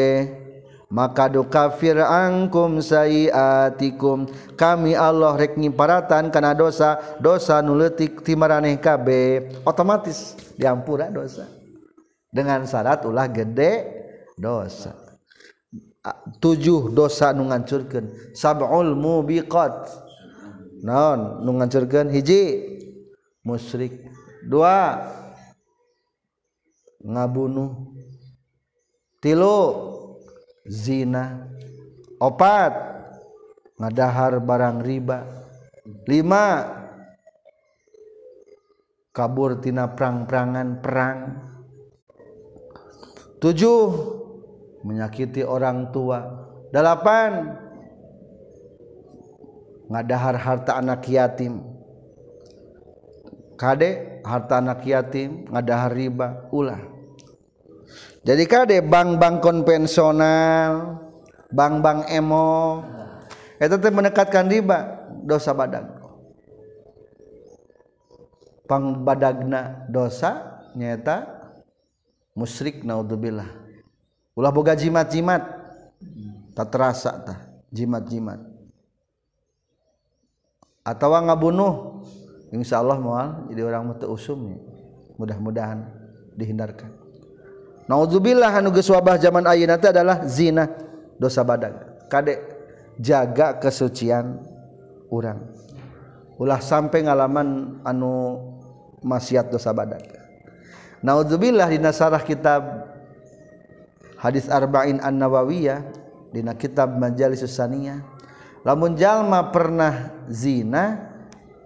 maka 0.95 1.27
do 1.27 1.43
kafir 1.43 1.99
angkum 1.99 2.79
sayiatikum. 2.79 4.31
Kami 4.55 4.95
Allah 4.95 5.35
reknyi 5.35 5.73
paratan 5.73 6.31
karena 6.31 6.55
dosa 6.55 7.03
dosa 7.19 7.59
nuletik 7.59 8.23
timareh 8.23 8.79
KB 8.79 9.09
otomatis 9.67 10.39
diampura 10.55 11.11
dosa. 11.11 11.51
Dengan 12.31 12.63
syarat 12.69 13.03
ulah 13.03 13.27
gede 13.27 13.91
dosa. 14.39 14.95
7 16.05 16.93
dosa 16.93 17.33
nu 17.33 17.49
ngancurkan 17.49 18.37
sabul 18.37 18.93
mubiqat. 18.95 19.89
Non 20.85 21.43
nu 21.43 21.59
ngancurkan 21.59 22.13
hiji. 22.13 22.71
Musyrik. 23.43 24.05
Dua 24.45 25.01
ngabunuh. 27.05 27.93
Tilu 29.21 29.61
zina. 30.65 31.49
Opat 32.21 32.73
ngadahar 33.77 34.41
barang 34.41 34.81
riba. 34.81 35.19
Lima 36.09 36.45
kabur 39.13 39.61
tina 39.61 39.93
perang-perangan 39.93 40.69
perang. 40.81 41.19
Tujuh 43.41 43.85
menyakiti 44.85 45.45
orang 45.45 45.93
tua. 45.93 46.25
Delapan 46.73 47.61
ngadahar 49.93 50.37
harta 50.41 50.81
anak 50.81 51.05
yatim. 51.05 51.61
Kade 53.55 54.21
harta 54.25 54.65
anak 54.65 54.81
yatim 54.89 55.45
ngadahar 55.53 55.93
riba. 55.93 56.49
Ulah 56.49 56.94
jadi 58.25 58.45
kade 58.49 58.77
bank-bank 58.81 59.45
konvensional 59.45 60.99
bank-bank 61.53 62.09
emo 62.11 62.83
itu 63.61 63.77
teh 63.79 63.93
menekatkan 63.93 64.49
riba 64.51 65.09
dosa 65.25 65.53
badag 65.53 66.05
pang 68.65 69.05
badagna 69.05 69.85
dosa 69.89 70.61
nyata 70.75 71.45
musyrik 72.35 72.83
naudzubillah. 72.83 73.49
Ulah 74.35 74.51
boga 74.51 74.75
jimat-jimat. 74.75 75.63
Tak 76.55 76.71
terasa 76.71 77.11
tah 77.23 77.39
jimat-jimat. 77.71 78.39
Atau 80.85 81.17
ngabunuh 81.17 82.05
insya 82.53 82.79
Allah 82.79 83.01
mual 83.01 83.49
jadi 83.51 83.65
orang 83.65 83.89
mutu 83.89 84.07
usum 84.07 84.61
mudah-mudahan 85.17 85.89
dihindarkan 86.37 87.04
naudzubillah 87.87 88.51
anu 88.51 88.73
geus 88.73 88.89
wabah 88.91 89.21
zaman 89.21 89.45
ayeuna 89.49 89.81
teh 89.81 89.93
adalah 89.93 90.25
zina 90.29 90.69
dosa 91.17 91.45
badag. 91.47 92.07
Kade 92.09 92.41
jaga 92.99 93.59
kesucian 93.59 94.41
urang. 95.11 95.41
Ulah 96.35 96.59
sampai 96.59 97.07
ngalaman 97.07 97.79
anu 97.87 98.43
maksiat 99.05 99.55
dosa 99.55 99.71
badag. 99.71 100.03
Naudzubillah 101.05 101.69
dina 101.69 101.93
sarah 101.93 102.25
kitab 102.25 102.65
hadis 104.17 104.49
arba'in 104.49 105.05
an-nawawiyah 105.05 105.85
dina 106.33 106.57
kitab 106.57 106.97
majalis 106.97 107.45
saniyah. 107.45 108.01
Lamun 108.65 108.97
jalma 108.97 109.53
pernah 109.53 110.11
zina 110.33 111.14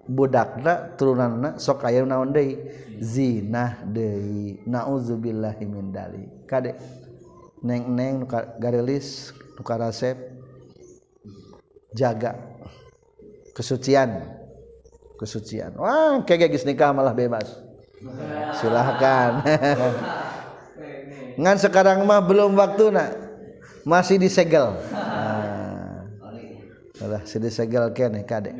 budakna 0.09 0.97
turunanna 0.97 1.61
sok 1.61 1.85
aya 1.85 2.01
naon 2.01 2.33
deui? 2.33 2.57
Zina 2.97 3.77
deui. 3.85 4.65
Nauzubillahi 4.65 5.65
min 5.69 5.93
dalik. 5.93 6.49
Kade 6.49 6.73
neng-neng 7.61 8.25
nuka 8.25 8.57
garelis 8.57 9.29
nuka 9.53 9.77
resep 9.77 10.17
jaga 11.93 12.35
kesucian. 13.53 14.25
Kesucian. 15.21 15.77
Wah 15.77 16.25
kayak 16.25 16.57
geus 16.57 16.65
nikah 16.65 16.89
malah 16.89 17.13
bebas. 17.13 17.53
Silahkan. 18.57 19.45
Ngan 21.41 21.57
sekarang 21.59 22.03
mah 22.03 22.23
belum 22.25 22.57
waktu 22.57 22.91
nak. 22.91 23.11
Masih 23.87 24.19
disegel. 24.19 24.75
Nah, 24.91 26.03
masih 26.99 27.39
disegel 27.39 27.95
kene 27.95 28.27
kade 28.27 28.51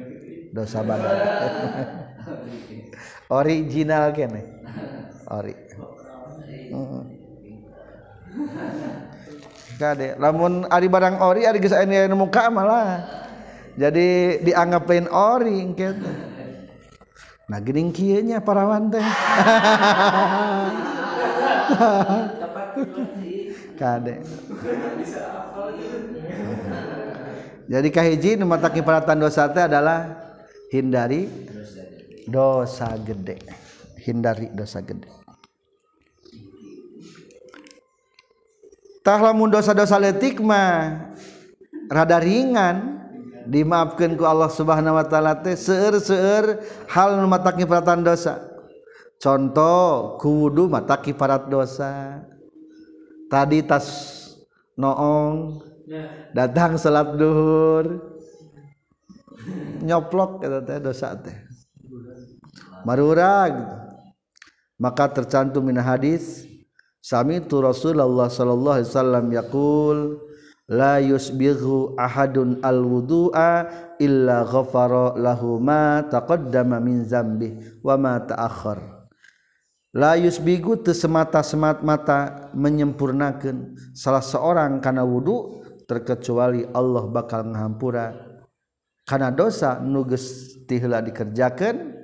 dosa 0.50 0.82
badan 0.82 1.18
original 3.30 4.10
kene. 4.12 4.42
Ori. 5.30 5.54
Kade 9.80 10.20
lamun 10.20 10.68
ari 10.68 10.92
barang 10.92 11.22
ori 11.24 11.48
ari 11.48 11.62
geus 11.64 11.72
aya 11.72 12.10
muka 12.12 12.50
malah. 12.50 13.06
Jadi 13.80 14.44
dianggapin 14.44 15.08
ori 15.08 15.72
gitu 15.72 16.10
nah 17.50 17.58
geuning 17.58 17.90
kieu 17.90 18.22
nya 18.22 18.44
parawan 18.44 18.92
teh. 18.92 19.02
Kade 23.80 24.20
jadi 27.70 27.88
kahiji 27.94 28.36
nu 28.36 28.46
mata 28.46 28.68
kiparatan 28.68 29.24
dosa 29.24 29.48
teh 29.48 29.64
adalah 29.64 30.19
hindari 30.70 31.30
dosa 32.30 32.94
gede. 33.02 33.42
Hindari 34.00 34.50
dosa 34.54 34.80
gede. 34.82 35.10
Tahlamun 39.04 39.50
dosa-dosa 39.50 39.98
letikma 39.98 40.96
rada 41.90 42.22
ringan. 42.22 43.02
Dimaafkan 43.50 44.14
ku 44.14 44.30
Allah 44.30 44.52
Subhanahu 44.54 44.94
wa 44.94 45.06
taala 45.10 45.34
teh 45.34 45.58
seueur-seueur 45.58 46.62
hal 46.86 47.18
nu 47.18 47.26
mataki 47.26 47.66
paratan 47.66 48.06
dosa. 48.06 48.46
Contoh 49.18 50.22
ku 50.22 50.46
wudu 50.46 50.70
mataki 50.70 51.18
parat 51.18 51.50
dosa. 51.50 52.22
Tadi 53.26 53.66
tas 53.66 53.90
noong 54.78 55.66
datang 56.38 56.78
salat 56.78 57.18
duhur 57.18 58.19
nyoplok 59.84 60.44
kata 60.44 60.60
teh 60.66 60.78
dosa 60.84 61.16
teh. 61.18 61.36
Marurag 62.88 63.54
maka 64.80 65.12
tercantum 65.12 65.68
min 65.68 65.76
hadis 65.80 66.48
sami 67.04 67.44
tu 67.44 67.60
Rasulullah 67.60 68.32
sallallahu 68.32 68.76
alaihi 68.80 68.90
wasallam 68.92 69.26
yaqul 69.36 69.98
la 70.70 71.02
yusbighu 71.02 71.98
ahadun 71.98 72.62
alwudu'a 72.62 73.68
illa 74.00 74.46
ghafara 74.46 75.18
lahu 75.18 75.58
ma 75.58 76.06
taqaddama 76.06 76.80
min 76.80 77.04
zambi 77.04 77.58
wa 77.82 77.98
ma 77.98 78.22
ta'akhkhar 78.22 78.80
la 79.98 80.14
yusbigu 80.16 80.86
teu 80.86 80.94
semata-semata 80.94 82.54
menyempurnakeun. 82.54 83.74
Salah 83.98 84.22
seorang 84.22 84.78
kana 84.80 85.02
wudu 85.02 85.66
terkecuali 85.90 86.70
Allah 86.78 87.10
bakal 87.10 87.50
ngahampura 87.50 88.29
kana 89.10 89.34
dosa 89.34 89.82
nu 89.82 90.06
geus 90.06 90.54
tiheula 90.70 91.02
dikerjakeun 91.02 91.98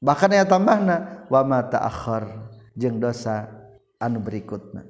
bahkan 0.00 0.32
aya 0.32 0.48
tambahna 0.48 1.28
wa 1.28 1.44
ma 1.44 1.60
ta'akhkhar 1.68 2.48
jeung 2.72 2.96
dosa 2.96 3.52
anu 4.00 4.24
berikutna. 4.24 4.88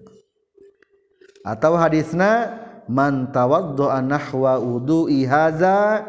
Atau 1.42 1.74
hadisna 1.74 2.54
man 2.86 3.34
tawaddu'a 3.34 3.98
nahwa 3.98 4.62
wudu'i 4.62 5.26
hadza 5.26 6.06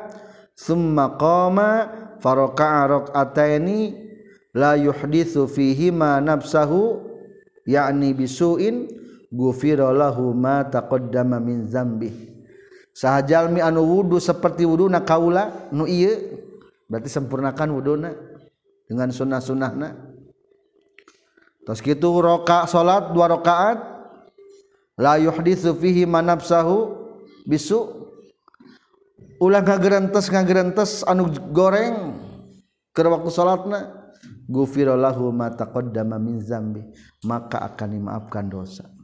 summa 0.54 1.18
qama 1.18 1.90
faraka'a 2.22 2.86
rak'ataini 2.86 3.98
la 4.54 4.78
yuhditsu 4.78 5.50
fihi 5.50 5.90
ma 5.90 6.22
nafsahu 6.22 7.02
yakni 7.66 8.14
bisuin 8.14 8.86
ghufira 9.34 9.90
lahu 9.90 10.38
ma 10.38 10.68
taqaddama 10.70 11.42
min 11.42 11.66
dzambi 11.66 12.29
sahjalmi 13.00 13.64
anu 13.64 13.88
wudhu 13.88 14.20
seperti 14.20 14.68
wuduna 14.68 15.08
kaula 15.08 15.72
nu 15.72 15.88
iye 15.88 16.36
berarti 16.92 17.08
sempurnakan 17.08 17.70
wuduna 17.80 18.10
dengan 18.92 19.08
sunnah 19.16 19.40
sunnahna 19.40 19.96
terus 21.64 21.80
gitu 21.80 22.20
roka 22.20 22.68
salat 22.68 23.16
dua 23.16 23.32
rakaat 23.32 24.00
la 25.00 25.16
yuhditsu 25.16 25.72
fihi 25.80 26.04
manafsahu 26.04 27.00
bisu. 27.48 27.96
Ulah 29.40 29.64
ngagerentes 29.64 30.28
ngagerentes 30.28 31.08
anu 31.08 31.32
goreng 31.56 32.20
ke 32.92 33.00
waktu 33.08 33.32
salatna 33.32 34.12
gufirallahu 34.52 35.32
ma 35.32 35.48
taqaddama 35.48 36.20
min 36.20 36.44
zambi 36.44 36.84
maka 37.24 37.64
akan 37.64 37.96
dimaafkan 37.96 38.52
dosa. 38.52 38.99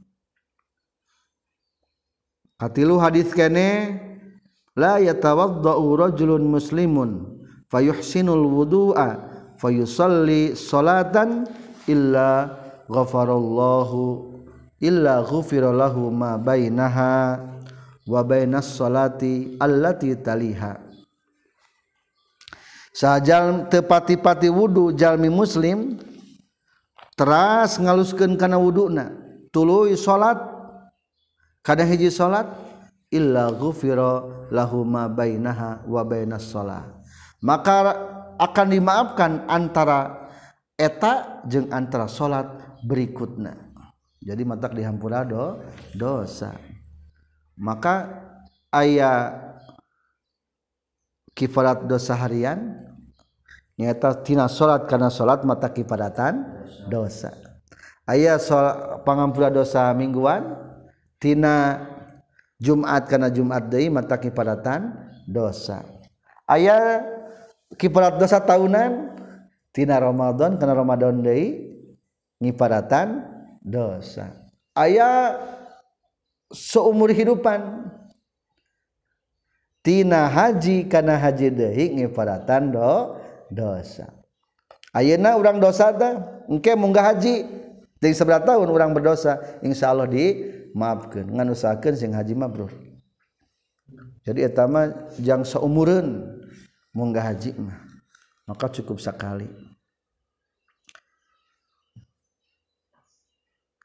katilu 2.55 2.99
hadis 2.99 3.31
kene 3.35 3.99
la 4.75 4.99
yatawaddau 4.99 5.95
rajulun 5.99 6.43
muslimun 6.47 7.39
fayuhsinul 7.67 8.47
wudu'a 8.47 9.19
fayusalli 9.59 10.55
salatan 10.55 11.47
illa 11.87 12.55
ghafarallahu 12.87 14.31
illa 14.79 15.23
ghufira 15.23 15.71
lahu 15.75 16.11
ma 16.11 16.39
bainaha 16.39 17.43
wa 18.05 18.21
bainas 18.21 18.77
salati 18.77 19.57
allati 19.57 20.13
taliha. 20.15 20.77
Sajal 22.95 23.67
tepati-pati 23.67 24.47
wudu 24.47 24.95
jalmi 24.95 25.27
muslim 25.27 25.99
teras 27.19 27.75
ngaluskeun 27.75 28.39
kana 28.39 28.55
wuduna 28.55 29.11
tuluy 29.51 29.99
salat 29.99 30.54
kada 31.65 31.81
hiji 31.81 32.13
salat 32.13 32.45
illa 33.09 33.49
ghufira 33.49 34.21
lahu 34.53 34.85
ma 34.85 35.09
bainaha 35.09 35.81
wa 35.89 36.05
bainas 36.05 36.45
salat 36.45 36.85
maka 37.41 37.97
akan 38.37 38.67
dimaafkan 38.69 39.49
antara 39.49 40.29
eta 40.77 41.41
jeung 41.49 41.73
antara 41.73 42.05
salat 42.05 42.45
berikutna 42.85 43.65
jadi 44.25 44.41
matak 44.41 44.73
dihampura 44.73 45.21
do 45.21 45.61
dosa. 45.93 46.57
Maka 47.53 48.09
ayat 48.73 49.61
kifarat 51.37 51.85
dosa 51.85 52.17
harian 52.17 52.73
nyata 53.77 54.25
tina 54.25 54.49
salat 54.49 54.89
karena 54.89 55.13
salat 55.13 55.45
mata 55.45 55.69
kifaratan 55.69 56.41
dosa. 56.89 57.37
Ayat 58.09 58.41
pangampura 59.05 59.53
dosa 59.53 59.93
mingguan 59.93 60.64
tina 61.25 61.81
Jumat 62.61 63.09
karena 63.09 63.33
Jumat 63.33 63.65
deui 63.65 63.89
mata 63.89 64.13
kipadatan 64.13 64.93
dosa. 65.25 65.81
Aya 66.45 67.01
kiparat 67.81 68.21
dosa 68.21 68.37
tahunan 68.37 69.09
tina 69.73 69.97
Ramadan 69.97 70.61
karena 70.61 70.77
Ramadan 70.77 71.25
deui 71.25 71.81
ngiparatan 72.37 73.25
dosa. 73.65 74.37
Aya 74.77 75.41
seumur 76.53 77.09
hidupan 77.09 77.89
tina 79.81 80.29
haji 80.29 80.85
karena 80.85 81.17
haji 81.17 81.49
deui 81.49 81.85
ngiparatan 81.97 82.69
do 82.69 83.17
dosa. 83.49 84.13
Ayeuna 84.93 85.35
orang 85.35 85.57
dosa 85.57 85.91
teh 85.91 86.13
engke 86.47 86.71
munggah 86.77 87.11
haji 87.11 87.43
dari 87.99 88.13
sebelah 88.15 88.45
tahun 88.45 88.69
orang 88.69 88.95
berdosa 88.95 89.59
insya 89.59 89.91
Allah 89.91 90.07
di 90.07 90.54
maafkan. 90.75 91.31
Nganusakan 91.31 91.93
sing 91.95 92.11
haji 92.11 92.35
mabrur. 92.35 92.75
Jadi 94.27 94.43
etama 94.43 94.91
jang 95.21 95.47
seumuran 95.47 96.27
munggah 96.91 97.31
haji 97.31 97.55
mah 97.55 97.85
maka 98.45 98.69
cukup 98.69 99.01
sekali. 99.01 99.49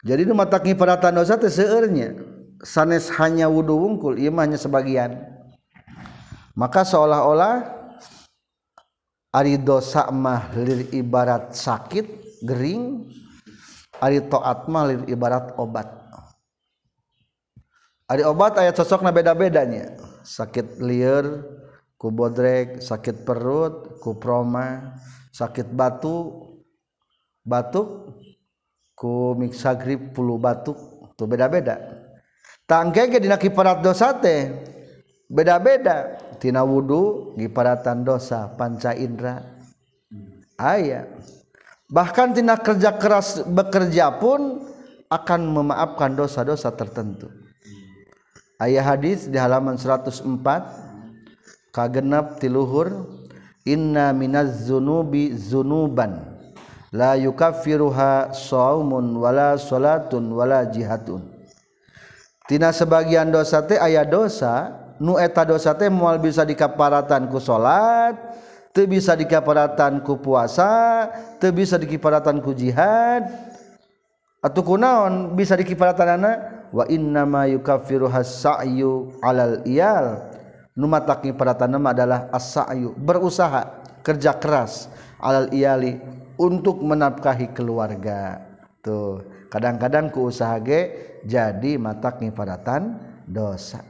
Jadi 0.01 0.25
nu 0.25 0.33
matakni 0.33 0.73
pada 0.73 0.97
dosa 1.13 1.37
teh 1.37 1.53
seurnya 1.53 2.17
sanes 2.65 3.13
hanya 3.21 3.53
wudu 3.53 3.77
wungkul 3.77 4.17
ieu 4.17 4.33
hanya 4.33 4.57
sebagian. 4.57 5.13
Maka 6.57 6.89
seolah-olah 6.89 7.69
ari 9.29 9.61
dosa 9.61 10.09
mah 10.09 10.49
lir 10.57 10.89
ibarat 10.97 11.53
sakit 11.53 12.41
gering 12.41 13.13
ari 14.01 14.25
taat 14.25 14.69
mah 14.73 14.89
lir 14.89 15.05
ibarat 15.05 15.53
obat. 15.61 16.00
Ari 18.11 18.27
obat 18.27 18.59
aya 18.59 18.75
cocokna 18.75 19.15
beda-bedanya. 19.15 19.95
Sakit 20.27 20.83
lieur 20.83 21.47
ku 21.95 22.11
bodrek 22.11 22.83
sakit 22.83 23.23
perut 23.23 24.03
ku 24.03 24.19
proma 24.19 24.99
sakit 25.31 25.71
batu 25.71 26.49
batuk 27.47 28.19
mixgrip 29.41 30.13
puluh 30.13 30.37
batuk 30.37 30.77
tuh 31.17 31.25
beda-beda. 31.25 31.79
Tangke 32.69 33.09
diparat 33.09 33.81
dosa 33.81 34.13
teh 34.19 34.53
beda-bedatina 35.31 36.61
wudhu 36.67 37.33
diparatan 37.39 38.05
dosa 38.05 38.51
panca 38.59 38.93
Indra. 38.93 39.41
Ayaah 40.61 41.09
bahkantina 41.89 42.61
kerja 42.61 43.01
keras 43.01 43.41
bekerja 43.49 44.21
pun 44.21 44.69
akan 45.09 45.41
memaafkan 45.49 46.13
dosa-dosa 46.13 46.69
tertentu 46.77 47.40
ayah 48.61 48.85
hadis 48.85 49.27
di 49.27 49.41
halaman 49.41 49.81
104 49.81 50.21
kagenap 51.73 52.37
tiluhur 52.37 53.09
inna 53.65 54.13
minaz 54.13 54.69
zunubi 54.69 55.33
zunuban 55.35 56.21
la 56.93 57.17
yukaffiruha 57.17 58.37
saumun 58.37 59.17
wala 59.17 59.57
salatun 59.57 60.29
wala 60.31 60.69
jihadun 60.69 61.25
tina 62.45 62.71
sebagian 62.75 63.33
dosa 63.33 63.65
teh 63.65 63.81
aya 63.81 64.05
dosa 64.05 64.77
nu 65.01 65.17
eta 65.17 65.49
dosa 65.49 65.73
teh 65.73 65.89
moal 65.89 66.21
bisa 66.21 66.45
dikaparatan 66.45 67.31
ku 67.33 67.41
salat 67.41 68.19
teu 68.71 68.87
bisa 68.87 69.19
dikaparatan 69.19 70.03
ku 70.03 70.19
puasa 70.19 71.09
teu 71.43 71.51
bisa 71.51 71.75
dikaparatan 71.75 72.39
ku 72.39 72.55
jihad. 72.55 73.27
Atuh 74.41 74.65
kunaon 74.65 75.37
bisa 75.37 75.53
dikiparatanana 75.53 76.60
wa 76.71 76.87
inna 76.87 77.27
ma 77.27 77.47
yukaffiruha 77.47 78.23
sa'yu 78.23 79.15
alal 79.23 79.63
iyal. 79.67 80.31
Nu 80.79 80.87
mata 80.87 81.19
kiparatan 81.19 81.77
adalah 81.83 82.31
as-sa'yu 82.31 82.95
berusaha 82.95 83.83
kerja 84.01 84.39
keras 84.39 84.89
alal 85.21 85.51
iyali 85.53 86.01
untuk 86.41 86.81
menafkahi 86.81 87.53
keluarga. 87.53 88.41
Tuh 88.81 89.21
kadang-kadang 89.53 90.09
ku 90.09 90.33
usaha 90.33 90.57
ge 90.63 91.21
jadi 91.27 91.77
mata 91.77 92.17
kiparatan 92.17 92.97
dosa. 93.29 93.85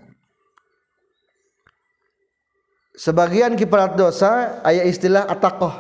Sebagian 3.01 3.55
kiparat 3.57 3.97
dosa 3.97 4.61
ayat 4.61 4.85
istilah 4.91 5.25
atakoh 5.25 5.73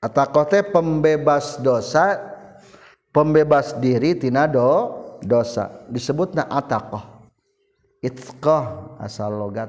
atakoh 0.00 0.48
teh 0.48 0.64
pembebas 0.64 1.60
dosa 1.60 2.16
pembebas 3.12 3.76
diri 3.78 4.16
tina 4.16 4.48
do 4.48 4.99
dosa. 5.22 5.86
Disebut 5.88 6.34
na 6.34 6.48
atakoh 6.48 7.20
itqah 8.00 8.96
asal 8.96 9.36
logat 9.36 9.68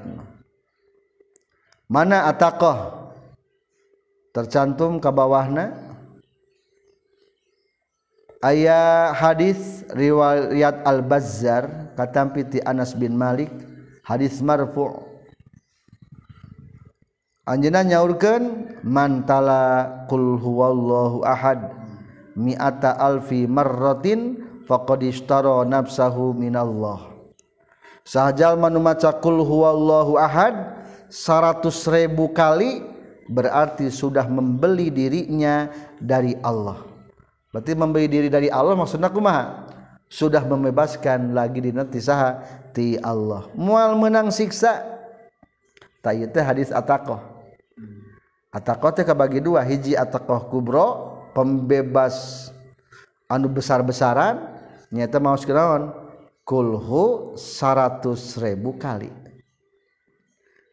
mana 1.84 2.32
atakoh 2.32 3.12
tercantum 4.32 4.96
ke 4.96 5.12
bawahna 5.12 5.76
ayah 8.40 9.12
hadis 9.12 9.84
riwayat 9.92 10.80
al 10.88 11.04
bazzar 11.04 11.92
katampi 11.92 12.48
ti 12.48 12.58
Anas 12.64 12.96
bin 12.96 13.12
Malik 13.12 13.52
hadis 14.02 14.40
marfu. 14.40 15.12
Anjena 17.42 17.82
nyaurkeun 17.82 18.78
mantala 18.86 20.06
qul 20.06 20.38
huwallahu 20.38 21.26
ahad 21.26 21.74
mi'ata 22.38 22.96
alfi 22.96 23.50
marratin 23.50 24.41
faqad 24.66 25.02
ishtara 25.06 25.62
nafsahu 25.66 26.34
minallah. 26.36 27.12
Sahajal 28.02 28.58
manu 28.58 28.82
maca 28.82 29.14
qul 29.14 29.42
huwallahu 29.46 30.18
ahad 30.18 30.82
100 31.06 31.62
ribu 31.92 32.34
kali 32.34 32.82
berarti 33.30 33.86
sudah 33.92 34.26
membeli 34.26 34.90
dirinya 34.90 35.70
dari 36.02 36.34
Allah. 36.42 36.82
Berarti 37.54 37.72
membeli 37.78 38.08
diri 38.10 38.28
dari 38.32 38.48
Allah 38.50 38.74
maksudnya 38.74 39.12
kumaha 39.12 39.68
sudah 40.10 40.44
membebaskan 40.44 41.32
lagi 41.32 41.62
di 41.62 41.70
nanti 41.70 42.02
saha 42.02 42.42
ti 42.74 42.98
Allah. 43.00 43.46
Mual 43.54 43.94
menang 43.96 44.34
siksa. 44.34 44.82
Teh 46.02 46.42
hadis 46.42 46.74
atakoh 46.74 47.22
atakoh 48.50 48.90
teh 48.90 49.06
kabagi 49.06 49.38
dua. 49.38 49.62
Hiji 49.62 49.94
atakoh 49.94 50.50
kubro 50.50 50.86
pembebas 51.32 52.48
anu 53.30 53.48
besar-besaran 53.48 54.51
nyata 54.92 55.16
mau 55.16 55.34
sekirawan 55.34 55.88
kulhu 56.44 57.34
seratus 57.40 58.36
ribu 58.36 58.76
kali. 58.76 59.08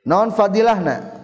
Non 0.03 0.36
fadilahna? 0.36 1.17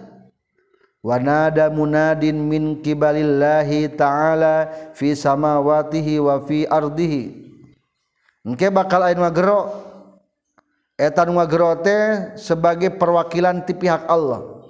Wanada 1.04 1.70
munadin 1.70 2.34
min 2.34 2.82
kibalillahi 2.82 3.94
ta'ala 3.94 4.90
fi 4.96 5.14
samawatihi 5.14 6.18
wa 6.18 6.42
fi 6.42 6.66
ardihi. 6.66 7.46
Engke 8.42 8.74
bakal 8.74 9.06
ayeuna 9.06 9.30
ngagero. 9.30 9.60
Eta 10.98 11.22
nu 11.28 11.38
ngagero 11.38 11.78
teh 11.84 12.34
sebagai 12.40 12.90
perwakilan 12.96 13.62
ti 13.62 13.76
pihak 13.76 14.08
Allah. 14.10 14.66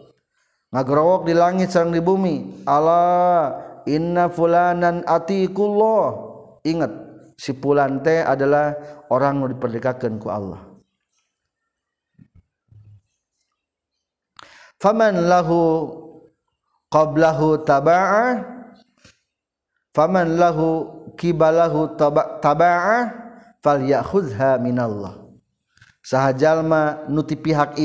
Ngagerowok 0.75 1.25
di 1.25 1.33
langit 1.33 1.73
sareng 1.73 1.95
di 1.95 2.03
bumi. 2.05 2.67
Allah 2.69 3.63
inna 3.89 4.29
fulanan 4.29 5.07
atikullah 5.07 6.21
ingat 6.67 7.06
si 7.37 7.53
fulan 7.53 8.01
teh 8.01 8.25
adalah 8.25 8.75
orang 9.13 9.45
nu 9.45 9.47
diperdekakeun 9.53 10.17
ku 10.17 10.33
Allah. 10.33 10.65
Faman 14.81 15.29
lahu 15.29 15.89
qablahu 16.93 17.65
taba'ah 17.65 18.45
faman 19.93 20.37
lahu 20.37 20.69
kibalahu 21.17 21.97
taba'ah 22.41 23.13
falyakhudha 23.61 24.61
minallah. 24.61 25.25
Sahajalma 26.05 27.09
nuti 27.09 27.37
pihak 27.37 27.77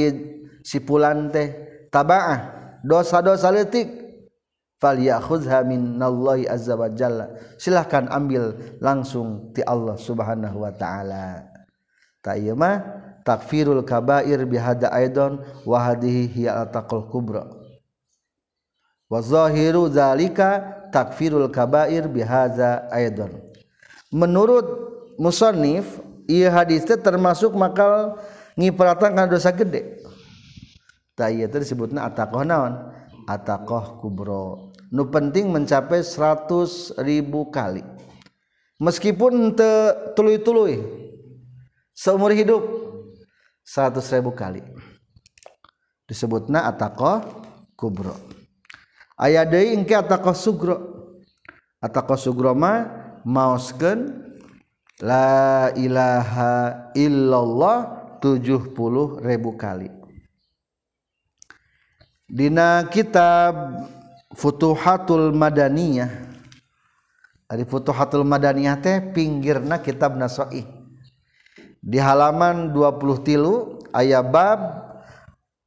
si 0.63 0.77
pulan 0.83 1.31
teh 1.31 1.51
taba'ah 1.91 2.39
dosa-dosa 2.83 3.49
letik 3.53 4.00
falyakhudha 4.81 5.61
minallahi 5.63 6.49
azza 6.49 6.73
wa 6.73 6.89
jalla. 6.89 7.29
Silahkan 7.61 8.09
ambil 8.09 8.57
langsung 8.81 9.53
ti 9.53 9.61
Allah 9.61 9.95
subhanahu 9.95 10.65
wa 10.65 10.73
ta'ala. 10.73 11.45
Ta 12.25 12.33
ieu 12.33 12.57
mah? 12.57 12.81
Takfirul 13.21 13.85
kabair 13.85 14.41
bihada 14.49 14.89
aidon 14.89 15.45
wa 15.61 15.77
hadhihi 15.77 16.25
hiya 16.25 16.65
ataqul 16.65 17.05
kubra. 17.05 17.45
Wazahiru 19.05 19.85
zalika 19.93 20.81
takfirul 20.89 21.53
kabair 21.53 22.09
bihaza 22.09 22.89
aidon. 22.89 23.29
Menurut 24.09 24.65
musannif 25.21 26.01
ieu 26.25 26.49
hadis 26.49 26.81
teh 26.81 26.97
termasuk 26.97 27.53
makal 27.53 28.17
ngiparatan 28.57 29.13
kana 29.13 29.29
dosa 29.29 29.53
gede. 29.53 30.01
Tah 31.13 31.29
ieu 31.29 31.45
teh 31.45 31.61
disebutna 31.61 32.09
ataqoh 32.09 32.41
naon? 32.41 32.89
Ataqoh 33.29 34.01
kubro 34.01 34.70
nu 34.91 35.07
penting 35.07 35.47
mencapai 35.47 36.03
100 36.03 36.99
ribu 36.99 37.47
kali. 37.47 37.81
Meskipun 38.75 39.55
teu 39.55 40.13
tuluy-tuluy 40.19 40.83
seumur 41.95 42.35
hidup 42.35 42.61
100 43.63 44.03
ribu 44.19 44.35
kali. 44.35 44.59
Disebutna 46.03 46.67
ataqoh 46.67 47.23
kubro. 47.79 48.19
Aya 49.15 49.47
deui 49.47 49.71
engke 49.71 49.95
ataqoh 49.95 50.35
sugro. 50.35 50.77
Ataqoh 51.79 52.19
sugro 52.19 52.51
mah 52.51 52.89
maoskeun 53.23 54.27
la 54.99 55.71
ilaha 55.79 56.91
illallah 56.99 57.77
70 58.19 59.23
ribu 59.23 59.55
kali. 59.55 59.87
Dina 62.27 62.87
kitab 62.91 63.55
Futuhatul 64.35 65.35
Madaniyah. 65.35 66.11
Ari 67.51 67.67
Futuhatul 67.67 68.23
Madaniyah 68.23 68.79
teh 68.79 68.99
pinggirna 69.11 69.83
kitab 69.83 70.15
Nasoi 70.15 70.81
di 71.81 71.97
halaman 71.97 72.69
20 72.69 73.25
tilu 73.25 73.81
ayat 73.89 74.29
bab 74.29 74.59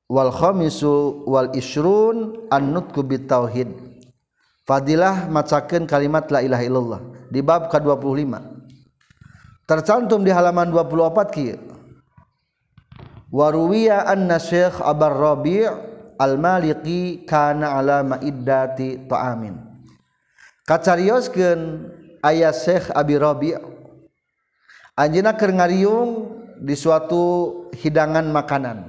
wal 0.06 0.30
khamisu 0.30 1.26
wal 1.26 1.50
isrun 1.52 2.46
an-nutqu 2.48 3.02
bitauhid. 3.02 3.74
Fadilah 4.64 5.28
macakeun 5.28 5.84
kalimat 5.84 6.24
la 6.32 6.40
ilaha 6.40 6.62
illallah. 6.64 7.00
Di 7.28 7.44
bab 7.44 7.68
ke-25 7.68 8.32
tercantum 9.68 10.24
di 10.24 10.30
halaman 10.32 10.72
24 10.72 11.34
kieu. 11.34 11.58
Waruwiya 13.34 14.06
anna 14.06 14.38
syekh 14.38 14.78
abar 14.78 15.10
rabi' 15.10 15.66
al-maliki 16.18 17.26
kana 17.26 17.78
ala 17.78 18.02
ma'iddati 18.06 19.06
ta'amin. 19.06 19.54
Kacarioskeun 20.64 21.60
aya 22.24 22.50
Syekh 22.54 22.88
Abi 22.96 23.20
Rabi' 23.20 23.56
anjeunna 24.96 25.36
keur 25.36 25.52
ngariung 25.52 26.10
di 26.62 26.72
suatu 26.72 27.22
hidangan 27.76 28.24
makanan. 28.32 28.88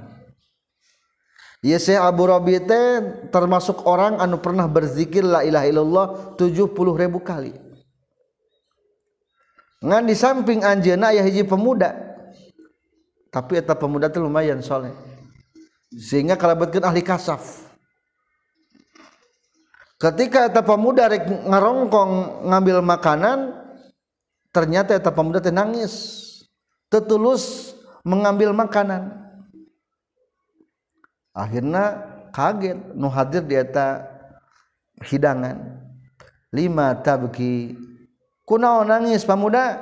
Ieu 1.60 1.76
Syekh 1.76 2.00
Abu 2.00 2.30
Rabi' 2.30 2.64
teh 2.64 2.88
termasuk 3.34 3.84
orang 3.84 4.22
anu 4.22 4.40
pernah 4.40 4.64
berzikir 4.70 5.26
la 5.26 5.42
ilaha 5.42 5.66
illallah 5.66 6.06
70 6.38 6.72
ribu 6.96 7.20
kali. 7.20 7.52
Ngan 9.84 10.08
di 10.08 10.14
samping 10.16 10.64
anjeunna 10.64 11.12
aya 11.12 11.20
hiji 11.26 11.44
pemuda. 11.44 11.92
Tapi 13.28 13.60
eta 13.60 13.76
pemuda 13.76 14.08
teh 14.08 14.22
lumayan 14.22 14.64
soleh 14.64 15.15
sehingga 15.92 16.34
kalabatkan 16.34 16.82
ahli 16.82 17.02
kasaf. 17.04 17.66
Ketika 19.96 20.52
eta 20.52 20.60
pemuda 20.60 21.08
rek 21.08 21.24
ngarongkong 21.24 22.44
ngambil 22.52 22.84
makanan 22.84 23.56
ternyata 24.52 24.92
eta 24.92 25.08
pemuda 25.08 25.40
teh 25.40 25.54
nangis. 25.54 26.24
Tetulus 26.92 27.74
mengambil 28.06 28.52
makanan. 28.52 29.10
Akhirnya 31.32 32.04
kaget 32.30 32.76
nu 32.92 33.08
hadir 33.08 33.42
di 33.42 33.56
eta 33.56 34.04
hidangan. 35.00 35.80
Lima 36.52 36.92
tabki. 37.00 37.74
Kunaon 38.46 38.86
nangis 38.86 39.26
pamuda 39.26 39.80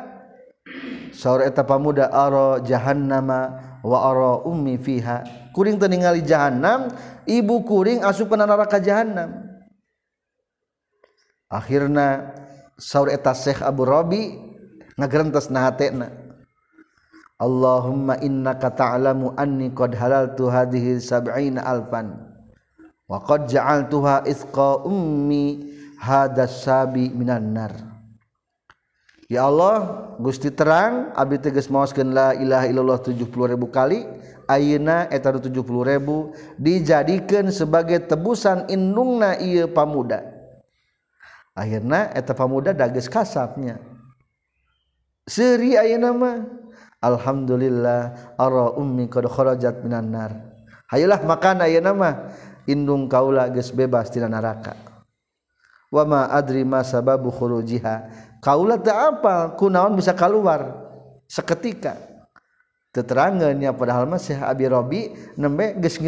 saur 1.11 1.43
eta 1.43 1.67
pamuda 1.67 2.09
aro 2.09 2.63
jahannama 2.63 3.51
wa 3.83 3.99
aro 4.09 4.47
ummi 4.47 4.79
fiha. 4.79 5.44
kuring 5.55 5.79
teningali 5.79 6.21
jahanam 6.27 6.91
ibu 7.25 7.63
kuring 7.63 8.03
asup 8.03 8.29
ke 8.29 8.37
neraka 8.37 8.83
jahanam 8.83 9.47
akhirna 11.47 12.35
saur 12.75 13.07
eta 13.07 13.31
Syekh 13.31 13.63
Abu 13.63 13.87
Rabi 13.87 14.35
ngagerentos 14.99 15.49
na 15.55 15.71
hatena 15.71 16.11
Allahumma 17.39 18.19
innaka 18.23 18.71
ta'lamu 18.71 19.35
anni 19.35 19.71
qad 19.75 19.95
halaltu 19.99 20.47
hadhihi 20.51 21.03
sab'ina 21.03 21.67
alfan 21.67 22.15
wa 23.11 23.19
qad 23.23 23.51
ja'altuha 23.51 24.23
isqa 24.31 24.87
ummi 24.87 25.75
hadas 25.99 26.63
sabi 26.63 27.11
minan 27.11 27.51
nar. 27.51 27.75
Ya 29.27 29.51
Allah 29.51 30.07
Gusti 30.21 30.53
terang 30.55 31.11
abdi 31.17 31.43
teges 31.43 31.67
maoskeun 31.67 32.15
la 32.15 32.39
ilaha 32.39 32.71
illallah 32.71 32.99
70 33.03 33.51
ribu 33.51 33.67
kali 33.67 34.07
Ayeuna 34.45 35.09
eta 35.09 35.33
70.000 35.33 36.61
dijadikan 36.61 37.49
sebagai 37.49 38.05
tebusan 38.05 38.69
indungna 38.69 39.41
ieu 39.41 39.69
pamuda. 39.73 40.21
Akhirna 41.55 42.13
eta 42.13 42.35
pamuda 42.37 42.77
dages 42.77 43.09
kasapnya. 43.09 43.81
seri 45.25 45.73
ayeuna 45.81 46.13
mah 46.13 46.37
Alhamdulillah 47.05 48.33
ara 48.41 48.77
ummi 48.81 49.09
qad 49.13 49.29
kharajat 49.29 49.85
minan 49.85 50.09
nar. 50.09 50.33
Hayalah 50.89 51.21
makan 51.21 51.61
ayeuna 51.65 51.93
mah 51.93 52.15
indung 52.65 53.13
kaula 53.13 53.53
geus 53.53 53.69
bebas 53.73 54.09
tina 54.09 54.25
neraka. 54.25 54.73
Wa 55.93 56.09
ma 56.09 56.33
adri 56.33 56.65
ma 56.65 56.81
sababu 56.81 57.29
khurujiha. 57.29 58.09
Kaula 58.41 58.81
teu 58.81 58.97
apal 58.97 59.53
kunaon 59.57 60.01
bisa 60.01 60.17
keluar 60.17 60.85
seketika. 61.29 62.14
Keterangannya 62.95 63.75
padahal 63.75 64.07
masih 64.07 64.39
Abi 64.39 64.71
Robi 64.71 65.11
nembe 65.35 65.75
geus 65.83 65.99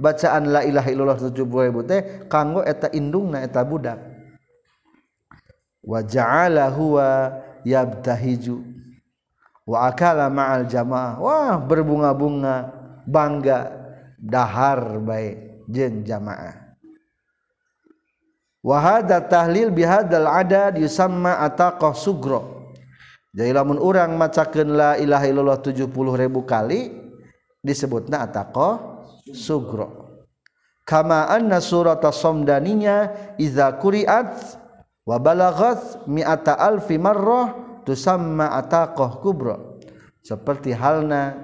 bacaan 0.00 0.48
la 0.48 0.64
ilaha 0.64 0.88
illallah 0.88 1.20
70.000 1.20 1.84
teh 1.84 2.00
kanggo 2.32 2.64
eta 2.64 2.88
indungna 2.96 3.44
eta 3.44 3.60
budak. 3.60 4.00
Wa 5.84 6.00
ja'ala 6.00 6.72
huwa 6.72 7.36
yabtahiju. 7.68 8.64
Wa 9.68 9.92
akala 9.92 10.32
ma'al 10.32 10.64
jamaah. 10.64 11.20
Wah 11.20 11.54
berbunga-bunga 11.60 12.72
bangga 13.04 13.76
dahar 14.16 15.00
baik 15.04 15.68
jeung 15.68 16.00
jamaah. 16.00 16.56
Wahada 18.60 19.24
tahlil 19.24 19.72
bihadal 19.72 20.28
ada 20.28 20.68
yusamma 20.76 21.40
ataqah 21.44 21.96
sugro. 21.96 22.59
Jadi 23.30 23.50
lamun 23.54 23.78
urang 23.78 24.18
macakeun 24.18 24.74
la 24.74 24.98
ilaha 24.98 25.26
illallah 25.30 25.58
70 25.62 25.86
ribu 26.18 26.42
kali 26.42 26.90
disebutna 27.62 28.26
ataqah 28.26 29.06
sugro. 29.30 30.10
Kama 30.82 31.30
anna 31.30 31.62
surat 31.62 32.02
as-samdaninya 32.02 33.14
idza 33.38 33.78
quri'at 33.78 34.58
wa 35.06 35.16
balaghat 35.22 36.10
mi'ata 36.10 36.58
alfi 36.58 36.98
marrah 36.98 37.54
tusamma 37.86 38.50
ataqah 38.58 39.22
kubra. 39.22 39.56
Seperti 40.26 40.74
halna 40.74 41.38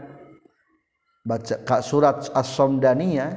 baca 1.23 1.79
surat 1.87 2.27
as-samdaniyah 2.35 3.31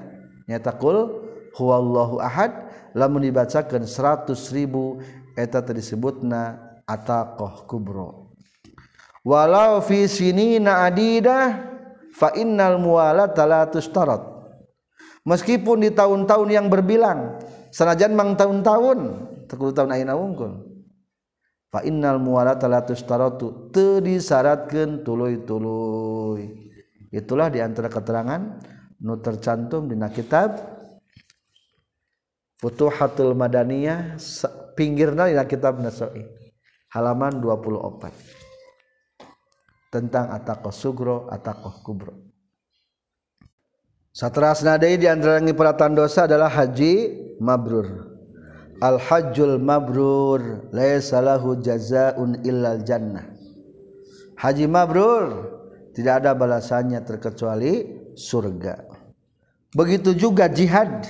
nyata 0.49 0.73
kul 0.77 1.25
huwallahu 1.53 2.17
ahad 2.21 2.53
lamun 2.97 3.25
dibacakan 3.25 3.85
100 3.85 4.33
ribu 4.53 5.01
eta 5.37 5.61
disebutna 5.61 6.57
ataqoh 6.89 7.69
kubro 7.69 8.28
walau 9.29 9.77
fi 9.85 10.09
sinina 10.09 10.89
adidah 10.89 11.69
fa 12.17 12.33
innal 12.33 12.81
muwalat 12.81 13.37
la 13.45 13.69
tustarat 13.69 14.25
meskipun 15.29 15.85
di 15.85 15.93
tahun-tahun 15.93 16.49
yang 16.49 16.65
berbilang 16.73 17.37
sanajan 17.69 18.17
mang 18.17 18.33
tahun-tahun 18.33 19.29
tekulu 19.49 19.73
tahun 19.73 19.97
ayeuna 19.97 20.13
wungkul. 20.13 20.51
Fa 21.69 21.85
innal 21.85 22.21
muwalat 22.21 22.61
la 22.65 22.81
tustaratu 22.85 23.69
teu 23.73 24.01
disyaratkeun 24.01 25.05
tuluy-tuluy. 25.05 26.69
Itulah 27.09 27.49
di 27.49 27.61
antara 27.61 27.89
keterangan 27.89 28.61
nu 29.01 29.17
tercantum 29.17 29.89
dina 29.89 30.13
kitab 30.13 30.57
Futuhatul 32.59 33.33
Madaniyah 33.33 34.19
pinggirna 34.77 35.31
dina 35.31 35.47
kitab 35.47 35.79
Nasa'i 35.81 36.21
halaman 36.93 37.39
24 37.41 38.38
tentang 39.89 40.29
ataqah 40.29 40.73
sugro 40.73 41.27
ataqah 41.29 41.81
kubro. 41.81 42.13
Satrasna 44.09 44.77
deui 44.77 44.97
di 44.97 45.05
antara 45.05 45.37
ngiparatan 45.41 45.93
dosa 45.93 46.25
adalah 46.25 46.49
haji 46.49 47.13
mabrur. 47.41 48.09
Al 48.79 48.95
hajjul 48.95 49.59
mabrur 49.59 50.71
laisa 50.71 51.19
lahu 51.19 51.59
illal 52.47 52.81
jannah. 52.87 53.27
Haji 54.39 54.65
mabrur 54.71 55.25
tidak 55.91 56.23
ada 56.23 56.31
balasannya 56.31 57.03
terkecuali 57.03 57.99
surga. 58.15 58.87
Begitu 59.75 60.15
juga 60.15 60.47
jihad 60.47 61.05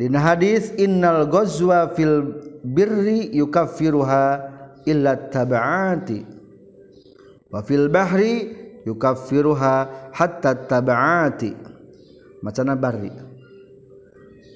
Dina 0.00 0.16
hadis 0.16 0.72
innal 0.80 1.28
ghazwa 1.28 1.92
fil 1.92 2.32
birri 2.64 3.28
yukaffiruha 3.36 4.24
illa 4.88 5.28
tab'ati. 5.28 6.24
Wa 7.52 7.60
fil 7.60 7.92
bahri 7.92 8.48
yukaffiruha 8.88 10.08
hatta 10.16 10.56
tab'ati. 10.64 11.52
Macana 12.40 12.80
barri? 12.80 13.12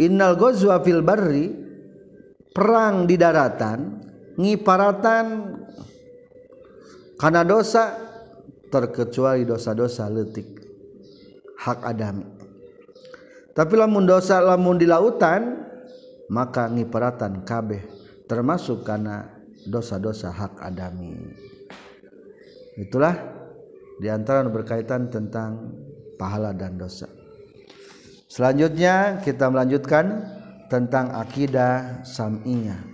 Innal 0.01 0.41
ghazwa 0.41 0.81
fil 0.81 1.05
barri 1.05 1.53
perang 2.57 3.05
di 3.05 3.21
daratan 3.21 4.01
ngiparatan 4.41 5.27
karena 7.21 7.43
dosa 7.45 7.95
terkecuali 8.73 9.47
dosa-dosa 9.47 10.11
letik 10.11 10.49
hak 11.63 11.79
adami 11.87 12.34
tapi 13.55 13.79
lamun 13.79 14.05
dosa 14.05 14.43
lamun 14.43 14.77
di 14.77 14.85
lautan 14.85 15.63
maka 16.29 16.67
ngiparatan 16.69 17.47
kabeh 17.47 17.87
termasuk 18.27 18.83
karena 18.83 19.31
dosa-dosa 19.65 20.29
hak 20.29 20.61
adami. 20.61 21.15
Itulah 22.77 23.15
di 24.03 24.11
antara 24.11 24.45
berkaitan 24.51 25.09
tentang 25.09 25.71
pahala 26.19 26.51
dan 26.51 26.77
dosa. 26.77 27.07
Selanjutnya 28.27 29.23
kita 29.23 29.47
melanjutkan 29.47 30.27
tentang 30.67 31.15
akidah 31.15 32.03
sam'iyah 32.03 32.94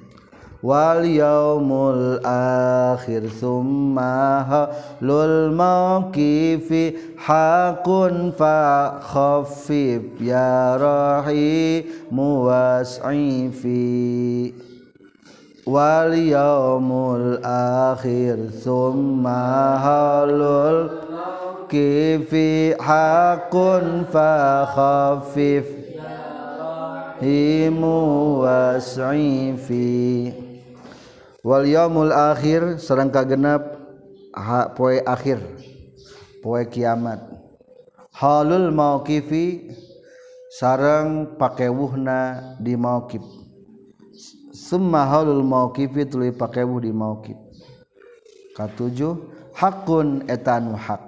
wal 0.62 1.04
yaumul 1.04 2.20
akhir 2.24 3.28
summa 3.32 4.68
lul 5.00 5.52
mauqifi 5.56 7.16
hakun 7.16 8.32
fa 8.36 9.00
khaffif 9.00 10.20
ya 10.20 10.76
rahi 10.76 11.84
muwas'ifi 12.12 13.70
wal 15.64 16.12
yaumul 16.12 17.38
akhir 17.44 18.52
summa 18.52 19.78
halul 19.80 20.90
kifi 21.70 22.74
hakun 22.74 24.02
fa 24.10 24.66
khaffif 24.74 25.68
himu 27.22 27.96
was'ifi 28.42 30.32
wal 31.40 31.64
yaumul 31.64 32.12
akhir 32.12 32.76
sareng 32.76 33.08
kagenep 33.08 33.62
ha, 34.34 34.72
poe 34.72 35.00
akhir 35.04 35.40
poe 36.40 36.64
kiamat. 36.68 37.20
Halul 38.10 38.74
mauqifi 38.74 39.70
sareng 40.50 41.38
pakewuhna 41.38 42.52
di 42.58 42.74
mauqif. 42.74 43.22
Summa 44.50 45.06
halul 45.06 45.46
mauqifi 45.46 46.04
tuluy 46.10 46.34
pakewuh 46.34 46.82
di 46.82 46.92
mauqif. 46.92 47.38
Katujuh 48.58 49.14
hakun 49.54 50.26
etanu 50.26 50.74
hak 50.74 51.00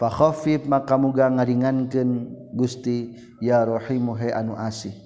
fa 0.00 0.08
khafif 0.08 0.64
maka 0.64 0.96
muga 0.96 1.28
ngaringankeun 1.28 2.34
Gusti 2.56 3.14
ya 3.38 3.62
rahimu 3.62 4.16
he 4.16 4.32
anu 4.32 4.56
asih. 4.56 4.96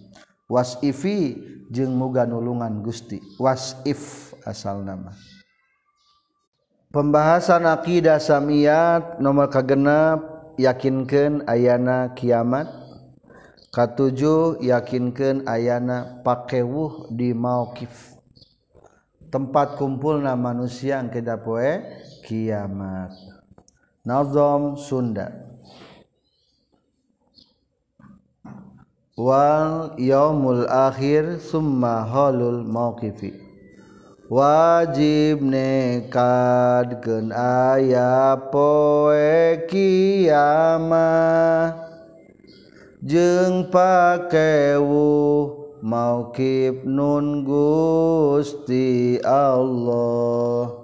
Wasifi 0.47 1.41
jeung 1.73 1.97
muga 1.99 2.29
nulungan 2.29 2.85
Gusti. 2.85 3.19
Wasif 3.43 4.22
asal 4.45 4.83
nama. 4.85 5.15
Pembahasan 6.93 7.65
akidah 7.65 8.21
samiyat 8.21 9.17
nomor 9.17 9.49
kagenap 9.49 10.53
yakinkan 10.61 11.43
ayana 11.49 12.13
kiamat. 12.13 12.69
Katujuh 13.73 14.61
yakinkan 14.61 15.49
ayana 15.49 16.21
pakewuh 16.21 17.09
di 17.09 17.33
mauqif 17.33 18.13
tempat 19.33 19.81
kumpulna 19.81 20.37
manusia 20.37 21.01
yang 21.01 21.09
kedapoe 21.09 21.81
kiamat. 22.29 23.17
Nazom 24.05 24.77
Sunda. 24.77 25.33
Wal 29.17 29.97
yaumul 29.97 30.69
akhir 30.69 31.41
summa 31.41 32.05
halul 32.05 32.65
mauqifi 32.65 33.42
wajib 34.33 35.45
nekadkeun 35.45 37.37
aya 37.37 38.33
poe 38.49 39.61
kiamah 39.69 41.77
jeung 43.05 43.69
pakewu 43.69 45.53
mauqib 45.85 46.89
nun 46.89 47.45
Gusti 47.45 49.21
Allah. 49.21 50.81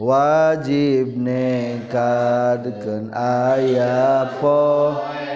Wajib 0.00 1.20
nekadkeun 1.20 3.12
aya 3.12 4.24
poe 4.40 5.33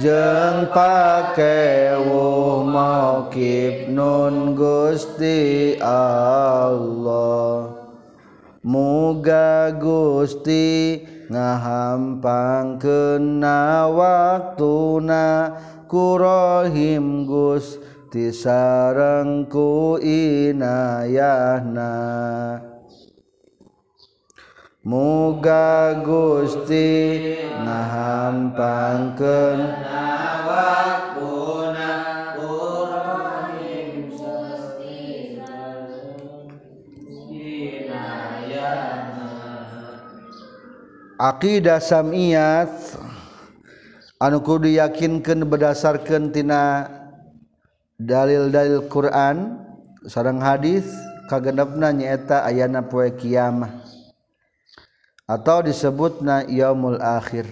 jeng 0.00 0.68
pakewu 0.72 2.64
maukib 2.66 3.88
nun 3.88 4.52
Gusti 4.56 5.76
Allah. 5.80 7.72
Muga 8.66 9.70
Gusti 9.78 11.00
ngahampang 11.30 12.82
kena 12.82 13.86
waktuna. 13.88 15.54
Kurohim 15.86 17.30
Gusti 17.30 18.34
sarengku 18.34 20.02
inayahna 20.02 21.94
muga 24.86 25.98
Gusti 26.06 27.18
nahampangkeun 27.66 29.58
awakuna 29.82 31.66
Aqidah 41.16 41.80
samiyat 41.80 42.68
anu 44.20 44.44
kudu 44.44 44.68
yakinkeun 44.68 45.48
berdasarkeun 45.48 46.28
tina 46.28 46.92
dalil-dalil 47.96 48.84
Quran 48.92 49.64
sareng 50.04 50.44
hadis 50.44 50.84
kagendepna 51.32 51.88
nyaeta 51.96 52.44
ayana 52.44 52.84
poe 52.84 53.08
kiamah. 53.16 53.95
atau 55.26 55.60
disebut 55.60 56.22
na 56.22 56.46
yaumul 56.46 56.98
akhir. 57.02 57.44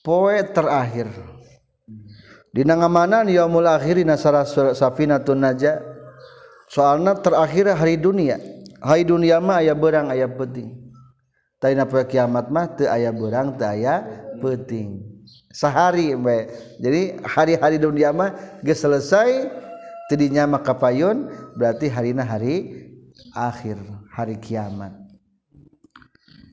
Poe 0.00 0.38
terakhir. 0.54 1.10
Dina 2.54 2.78
ngamanan 2.78 3.26
yaumul 3.26 3.66
akhir 3.66 4.00
dina 4.00 4.14
safinatun 4.16 5.42
naja. 5.42 5.82
Soalna 6.70 7.18
terakhir 7.18 7.74
hari 7.74 7.98
dunia. 7.98 8.40
Hari 8.80 9.02
dunia 9.04 9.42
mah 9.42 9.60
aya 9.60 9.74
berang 9.74 10.12
aya 10.12 10.28
penting 10.28 10.84
tayna 11.64 11.88
poe 11.88 12.04
kiamat 12.04 12.52
mah 12.52 12.76
teu 12.76 12.84
aya 12.92 13.08
berang 13.08 13.56
teu 13.56 13.64
aya 13.64 14.04
penting 14.36 15.00
sehari 15.48 16.12
we. 16.12 16.52
Jadi 16.76 17.24
hari-hari 17.24 17.80
dunia 17.80 18.12
mah 18.12 18.60
geus 18.60 18.84
selesai 18.84 19.48
teu 20.12 20.20
dinyama 20.20 20.60
kapayun 20.60 21.32
berarti 21.56 21.88
harina 21.88 22.20
hari 22.20 22.84
akhir 23.32 23.80
hari 24.12 24.36
kiamat. 24.36 25.03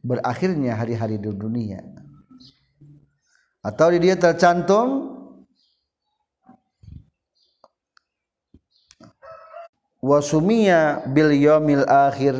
Berakhirnya 0.01 0.75
hari-hari 0.75 1.21
di 1.21 1.29
dunia. 1.29 1.81
Atau 3.61 3.93
di 3.93 4.09
dia 4.09 4.17
tercantum 4.17 5.13
wasumia 10.01 11.05
bil 11.13 11.29
yaumil 11.29 11.85
akhir 11.85 12.33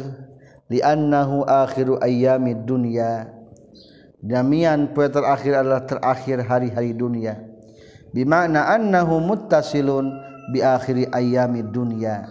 li'annahu 0.74 1.46
akhiru 1.46 2.02
ayyamid 2.02 2.66
dunya. 2.66 3.30
Damian 4.22 4.94
poe 4.94 5.10
terakhir 5.10 5.62
adalah 5.62 5.86
terakhir 5.86 6.46
hari-hari 6.46 6.94
dunia. 6.94 7.38
Bimakna 8.14 8.70
annahu 8.70 9.22
muttasilun 9.22 10.10
bi 10.54 10.62
akhiri 10.62 11.10
ayyamid 11.10 11.70
dunya. 11.70 12.26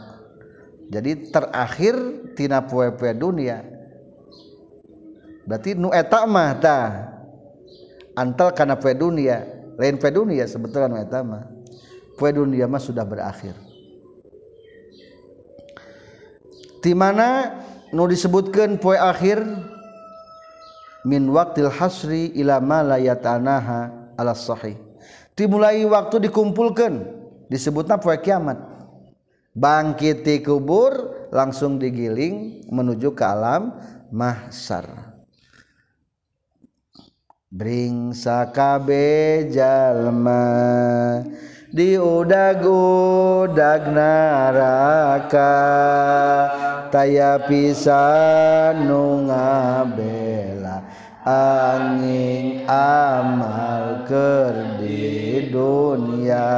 Jadi 0.91 1.31
terakhir 1.31 1.95
tina 2.35 2.67
poe-poe 2.67 3.15
dunia 3.15 3.70
berarti 5.51 5.75
nu 5.75 5.91
eta 5.91 6.23
mah 6.31 6.55
tah 6.63 7.11
antal 8.15 8.55
kana 8.55 8.79
poe 8.79 8.95
dunia. 8.95 9.43
Lain 9.75 9.99
poe 9.99 10.15
dunia 10.15 10.47
sebetulnya 10.47 10.87
nu 10.87 10.97
eta 11.03 11.27
mah. 11.27 11.51
Poe 12.15 12.31
dunia 12.31 12.71
mah 12.71 12.79
sudah 12.79 13.03
berakhir. 13.03 13.59
Di 16.79 16.95
mana 16.95 17.59
nu 17.91 18.07
disebutkan 18.07 18.79
poe 18.79 18.95
akhir? 18.95 19.43
Min 21.03 21.27
waktil 21.35 21.67
hasri 21.67 22.31
ila 22.39 22.63
ma 22.63 22.87
la 22.87 23.03
yatanaha 23.03 24.15
ala 24.15 24.39
sahih. 24.39 24.79
Dimulai 25.35 25.83
waktu 25.83 26.31
dikumpulkan. 26.31 27.19
Disebutna 27.51 27.99
poe 27.99 28.15
kiamat. 28.23 28.63
Bangkit 29.51 30.23
di 30.23 30.39
kubur 30.47 31.27
langsung 31.35 31.83
digiling 31.83 32.63
menuju 32.71 33.19
ke 33.19 33.25
alam 33.27 33.75
mahsar 34.15 35.10
Bringsakabejallma 37.51 40.47
diudagudag 41.75 43.91
naraka 43.91 45.51
taya 46.95 47.43
pisan 47.51 48.87
nu 48.87 49.27
ngabela 49.27 50.79
angin 51.27 52.71
amal 52.71 54.07
keur 54.07 54.79
di 54.79 55.51
dunia. 55.51 56.55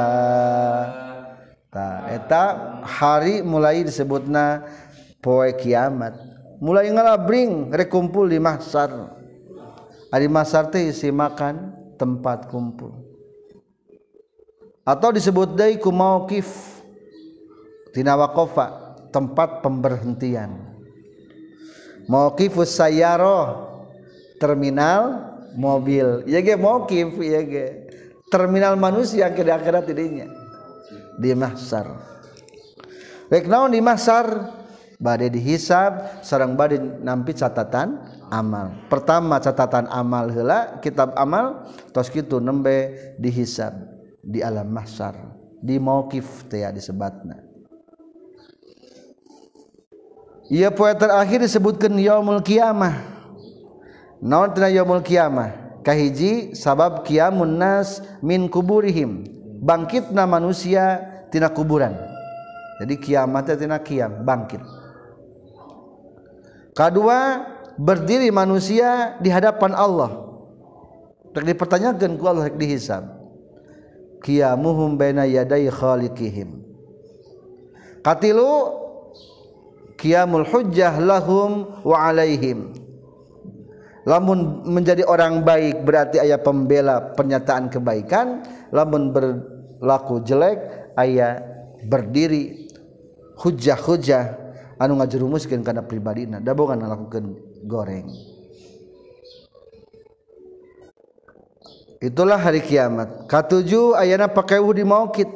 Ta 1.73 2.05
eta 2.05 2.77
hari 2.85 3.41
mulai 3.41 3.81
disebutna 3.81 4.61
poe 5.25 5.57
kiamat. 5.57 6.13
Mulai 6.61 6.93
ngalabring 6.93 7.73
rekumpul 7.73 8.29
di 8.29 8.37
mahsar 8.37 9.22
ari 10.13 10.29
mahsar 10.29 10.69
teh 10.69 10.93
isi 10.93 11.09
makan 11.09 11.73
tempat 11.97 12.45
kumpul. 12.53 12.93
Atau 14.85 15.09
disebut 15.09 15.57
deui 15.57 15.81
ku 15.81 15.89
mauqif 15.89 16.77
tina 17.97 18.13
waqafa 18.13 18.93
tempat 19.09 19.65
pemberhentian. 19.65 20.53
Mauqifus 22.05 22.77
sayyarah 22.77 23.73
terminal 24.37 25.33
mobil. 25.57 26.27
Ya 26.29 26.45
ge 26.45 26.53
mauqif 26.53 27.17
ya 27.17 27.41
ge. 27.41 27.89
Terminal 28.29 28.77
manusia 28.77 29.29
ke 29.33 29.45
akhirat 29.45 29.85
tidinya 29.89 30.25
di 31.17 31.31
mahsar. 31.37 31.85
Rek 33.29 33.45
naon 33.45 33.73
di 33.73 33.81
mahsar 33.81 34.25
bade 35.01 35.29
dihisab 35.29 36.23
sareng 36.25 36.57
bade 36.57 36.77
nampi 36.79 37.33
catatan 37.33 38.01
amal 38.29 38.73
pertama 38.89 39.37
catatan 39.41 39.89
amal 39.89 40.29
heula 40.29 40.77
kitab 40.81 41.13
amal 41.17 41.69
tos 41.93 42.09
kitu 42.09 42.41
nembe 42.41 43.15
dihisab 43.21 43.73
di 44.23 44.41
alam 44.41 44.69
mahsyar 44.69 45.15
di 45.63 45.79
mauqif 45.79 46.47
teh 46.51 46.65
disebatna 46.73 47.53
Ia 50.51 50.69
poe 50.75 50.91
terakhir 50.91 51.39
disebutkan 51.39 51.95
yaumul 51.95 52.43
kiamah. 52.43 52.99
Naon 54.19 54.51
tina 54.51 54.67
yaumul 54.67 54.99
kiamah? 54.99 55.81
Kahiji 55.87 56.51
sabab 56.53 57.07
kiamun 57.07 57.55
nas 57.55 58.03
min 58.19 58.51
kuburihim. 58.51 59.23
Bangkitna 59.63 60.27
manusia 60.27 60.99
tina 61.31 61.47
kuburan. 61.47 61.95
Jadi 62.83 62.99
kiamatnya 62.99 63.55
tina 63.55 63.77
kiam, 63.79 64.27
bangkit. 64.27 64.59
Kedua, 66.73 67.45
berdiri 67.77 68.33
manusia 68.33 69.17
di 69.21 69.29
hadapan 69.29 69.77
Allah. 69.77 70.11
Tak 71.33 71.45
dipertanyakan 71.45 72.17
ku 72.17 72.25
Allah 72.29 72.49
dihisab. 72.49 73.05
Qiyamuhum 74.21 74.97
baina 74.97 75.25
yaday 75.25 75.69
khaliqihim. 75.69 76.61
Katilu 78.01 78.73
qiyamul 79.97 80.45
hujjah 80.49 80.97
lahum 80.97 81.81
wa 81.85 81.97
alaihim. 82.09 82.73
Lamun 84.03 84.67
menjadi 84.67 85.07
orang 85.07 85.47
baik 85.47 85.87
berarti 85.87 86.19
ayat 86.19 86.43
pembela 86.43 87.15
pernyataan 87.15 87.71
kebaikan. 87.71 88.43
Lamun 88.75 89.15
berlaku 89.15 90.19
jelek 90.27 90.91
ayat 90.99 91.39
berdiri 91.87 92.67
hujah-hujah 93.39 94.42
anu 94.83 94.99
ngajerumuskeun 94.99 95.63
kana 95.63 95.87
pribadina 95.87 96.43
da 96.43 96.51
boga 96.51 96.75
ngalakukeun 96.75 97.39
goreng. 97.63 98.11
Itulah 102.03 102.35
hari 102.35 102.59
kiamat. 102.59 103.31
Katujuh 103.31 103.95
ayana 103.95 104.27
pakai 104.27 104.59
di 104.75 104.83
maukit. 104.83 105.31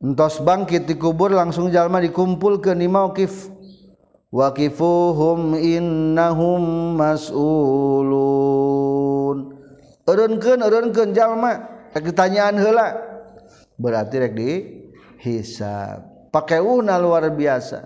Entos 0.00 0.40
bangkit 0.40 0.88
dikubur 0.88 1.28
langsung 1.28 1.68
jalma 1.68 2.00
dikumpul 2.00 2.64
ke 2.64 2.72
ni 2.72 2.88
maukif. 2.88 3.52
Waqifuhum 4.32 5.60
innahum 5.60 6.96
mas'ulun. 6.96 8.16
Urunkeun 10.08 10.64
urunkeun 10.64 11.12
jalma. 11.12 11.68
Rek 11.92 12.08
ditanyaan 12.08 12.56
heula 12.56 12.96
berarti 13.76 14.16
rek 14.24 14.32
di 14.32 14.80
hisab 15.20 16.07
pakai 16.32 16.60
una 16.60 16.96
luar 17.00 17.28
biasa. 17.32 17.84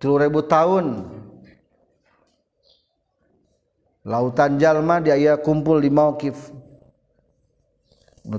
3000 0.00 0.44
tahun. 0.46 0.86
Lautan 4.06 4.54
jalma 4.62 5.02
dia 5.02 5.34
kumpul 5.34 5.82
di 5.82 5.90
mauqif 5.90 6.54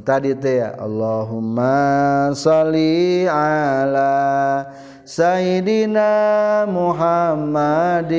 tadi 0.03 0.35
ya 0.43 0.75
Allahumma 0.75 2.35
sholli 2.35 3.23
ala 3.23 4.67
Sayyidina 5.07 6.67
Muhammadin 6.67 8.11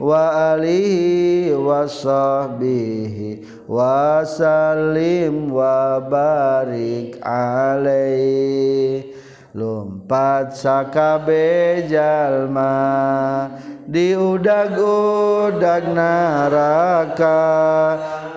wa 0.00 0.56
alihi 0.56 1.52
wa 1.52 1.84
sahbihi 1.84 3.53
wasallim 3.64 5.48
wabarik 5.48 7.16
alaihi 7.24 9.16
lumpat 9.54 10.52
sakabe 10.52 11.86
jalma 11.88 13.48
diudag-udag 13.88 15.88
naraka 15.94 17.40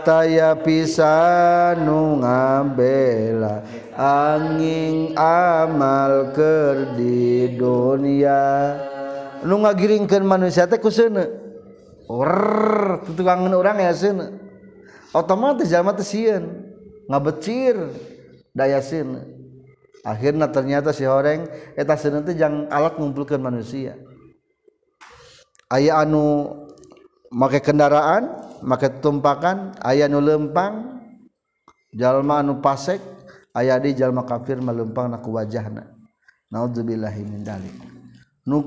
taya 0.08 0.56
pisan 0.56 1.84
nu 1.84 2.24
ngabela 2.24 3.66
angin 3.98 5.18
amal 5.18 6.30
ker 6.38 6.94
di 6.94 7.58
dunia. 7.58 8.78
Nu 9.42 9.66
ngagiringkeun 9.66 10.22
manusia 10.22 10.70
teh 10.70 10.78
ku 10.78 10.94
seuneu 10.94 11.26
tukang 13.18 13.50
urang 13.50 13.82
ya 13.82 13.94
seuneu 13.94 14.47
otomatis 15.18 15.74
jalma 15.74 15.98
teh 15.98 16.06
sieun 16.06 16.46
ngabecir 17.10 17.76
daya 18.54 18.78
sieun. 18.78 19.26
Akhirna 20.06 20.48
ternyata 20.48 20.96
si 20.96 21.04
horeng 21.04 21.50
eta 21.76 21.98
seuneu 21.98 22.24
teh 22.24 22.38
jang 22.38 22.70
alat 22.72 22.96
ngumpulkeun 22.96 23.42
manusia. 23.42 23.98
Aya 25.68 26.00
anu 26.00 26.48
make 27.34 27.60
kendaraan 27.60 28.40
make 28.64 29.04
tumpakan 29.04 29.76
aya 29.84 30.08
anu 30.08 30.24
lempang 30.24 31.04
jalma 31.92 32.40
anu 32.40 32.64
pasek 32.64 33.04
aya 33.52 33.76
di 33.84 33.92
jalma 33.92 34.24
kafir 34.24 34.64
melempang 34.64 35.12
na 35.12 35.20
ku 35.20 35.36
wajahna. 35.36 35.92
Naudzubillahi 36.48 37.22
min 37.28 37.44
dalik. 37.44 37.76
Nu 38.48 38.64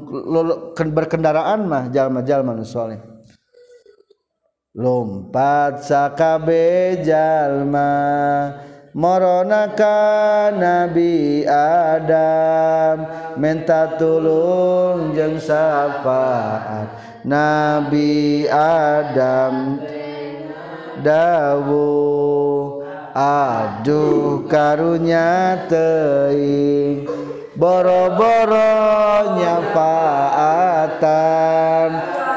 berkendaraan 0.77 1.65
mah 1.65 1.89
jalma-jalma 1.89 2.53
nu 2.53 2.69
saleh 2.69 3.10
lompat 4.81 5.85
sakabe 5.85 7.05
jalma 7.05 7.93
Moronaka 8.91 10.51
Nabi 10.51 11.47
Adam. 11.47 13.07
Minta 13.39 13.95
tulung 14.01 15.15
jeung 15.15 15.39
syafaat 15.39 16.91
Nabi 17.23 18.49
Adam. 18.51 19.79
Dawu 21.01 21.87
Aduh 23.11 24.47
karunya 24.47 25.59
teing 25.67 27.07
boro-boro 27.59 29.35
nyafaatan. 29.39 30.31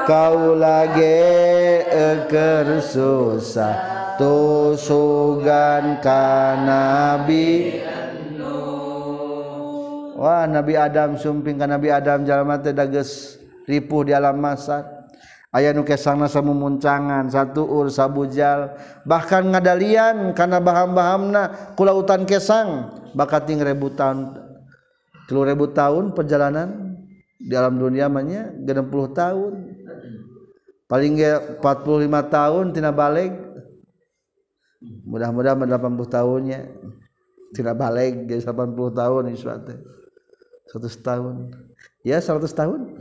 Kau 0.04 0.58
lagi 0.60 1.63
teker 2.04 2.84
susah 2.84 3.76
tusugan 4.20 6.04
ka 6.04 6.60
nabi. 6.60 7.80
Wah 10.20 10.48
Nabi 10.48 10.80
Adam 10.80 11.20
sumping 11.20 11.60
ka 11.60 11.68
Nabi 11.68 11.92
Adam 11.92 12.24
jalma 12.24 12.56
teh 12.56 12.72
dages 12.72 13.40
ripuh 13.68 14.08
di 14.08 14.16
alam 14.16 14.40
masar 14.40 15.04
aya 15.52 15.76
nu 15.76 15.84
kesangna 15.84 16.32
samumuncangan 16.32 17.28
satu 17.28 17.68
ur 17.68 17.92
sabujal. 17.92 18.72
Bahkan 19.04 19.52
ngadalian 19.52 20.32
kana 20.32 20.64
baham-bahamna 20.64 21.76
kulautan 21.76 22.24
kesang 22.24 22.88
bakat 23.12 23.52
ting 23.52 23.60
ribu 23.60 23.92
tahun 23.92 24.40
ribu 25.28 25.72
tahun 25.76 26.16
perjalanan 26.16 26.96
di 27.44 27.52
alam 27.60 27.76
dunia 27.76 28.08
manya 28.08 28.48
60 28.56 28.72
tahun. 29.12 29.54
Paling 30.88 31.20
ge 31.20 31.60
45 31.60 32.10
tahun 32.30 32.66
tina 32.74 32.92
balik. 32.92 33.32
Mudah-mudahan 35.08 35.64
80 35.64 36.12
tahunnya. 36.12 36.60
Tidak 37.54 37.76
balik 37.78 38.26
jadi 38.26 38.42
80 38.42 38.74
tahun 38.98 39.24
iswate 39.32 39.78
100 40.74 41.06
tahun. 41.06 41.54
Ya 42.02 42.18
100 42.18 42.50
tahun. 42.50 42.98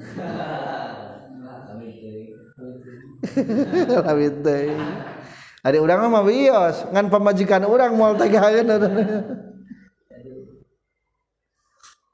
Ada 5.62 5.78
orang 5.78 6.10
mah 6.10 6.26
bios 6.26 6.90
ngan 6.90 7.06
pemajikan 7.06 7.62
orang 7.62 7.94
mau 7.94 8.18
tagihan 8.18 8.66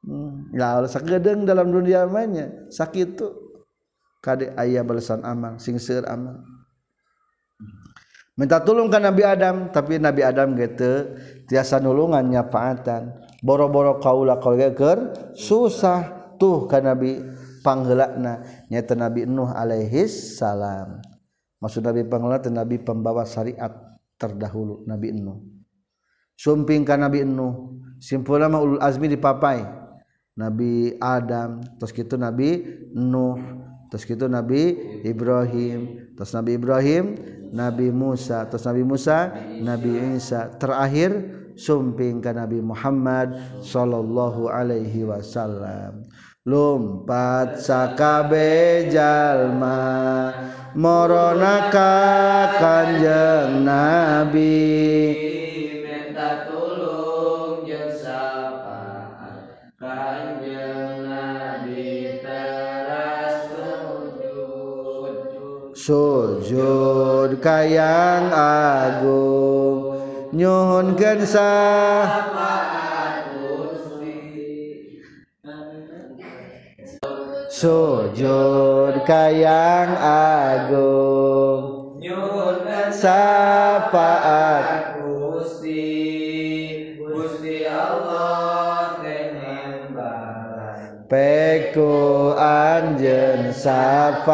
hmm, 0.05 0.53
ya 0.53 0.77
Allah 0.77 0.93
sagedeng 0.93 1.49
dalam 1.49 1.73
dunia 1.73 2.05
mainnya. 2.05 2.53
Sakit 2.69 3.09
tuh 3.16 3.48
kade 4.29 4.53
ayah 4.61 4.85
balasan 4.85 5.24
amal 5.24 5.57
sing 5.57 5.81
seur 5.81 6.05
amal. 6.05 6.45
Minta 8.37 8.61
tulungkan 8.61 9.01
Nabi 9.01 9.24
Adam 9.24 9.72
tapi 9.72 9.97
Nabi 9.97 10.20
Adam 10.20 10.53
gitu 10.55 11.16
tiasa 11.49 11.81
nulungan 11.81 12.22
nyapaatan 12.29 13.11
boro-boro 13.41 13.99
kaula 13.99 14.37
ker 14.76 15.33
susah 15.33 16.37
tuh 16.37 16.68
kan 16.68 16.85
Nabi 16.85 17.18
panggelakna. 17.64 18.45
Nyata 18.70 18.95
Nabi 18.95 19.24
Nuh 19.24 19.51
alaihis 19.51 20.39
salam. 20.39 21.03
Maksud 21.59 21.83
Nabi 21.83 22.07
panggelak 22.07 22.47
Nabi 22.47 22.79
pembawa 22.79 23.26
syariat 23.26 23.74
terdahulu 24.14 24.87
Nabi 24.87 25.11
Nuh. 25.18 25.43
Sumping 26.39 26.87
kan 26.87 27.03
Nabi 27.03 27.26
Nuh 27.26 27.74
simpul 27.99 28.39
mah 28.39 28.61
ulul 28.62 28.79
azmi 28.79 29.11
dipapai. 29.11 29.66
Nabi 30.39 30.95
Adam 31.03 31.59
terus 31.83 31.91
gitu 31.91 32.14
Nabi 32.14 32.62
Nuh 32.95 33.66
terus 33.89 34.05
gitu 34.05 34.28
Nabi 34.28 34.76
Ibrahim. 35.05 36.12
Terus 36.14 36.30
Nabi 36.36 36.57
Ibrahim 36.57 37.05
Nabi 37.51 37.89
Musa. 37.91 38.45
Terus 38.47 38.64
Nabi 38.68 38.82
Musa 38.84 39.18
Nabi 39.61 39.91
Isa. 40.16 40.53
Terakhir 40.57 41.11
sumping 41.59 42.22
ke 42.22 42.30
Nabi 42.30 42.62
Muhammad 42.62 43.34
sallallahu 43.64 44.47
alaihi 44.47 45.03
wasallam. 45.09 46.07
Lumpat 46.49 47.61
sakabe 47.61 48.89
jalma 48.89 50.32
moronaka 50.72 51.93
kanjeng 52.57 53.68
Nabi. 53.68 55.38
Sujud 65.89 67.41
kayang 67.41 68.28
agung 68.28 69.97
nyuhun 70.36 70.93
sah. 71.24 72.28
Sujud 77.49 79.01
kayang 79.09 79.97
agung 79.97 81.97
nyuhun 81.97 82.68
sapaat 82.93 85.01
Gusti 85.01 85.89
Gusti 87.01 87.64
Allah 87.64 88.68
peku 91.09 92.37
anjen 92.37 93.49
syafaatan 93.57 94.29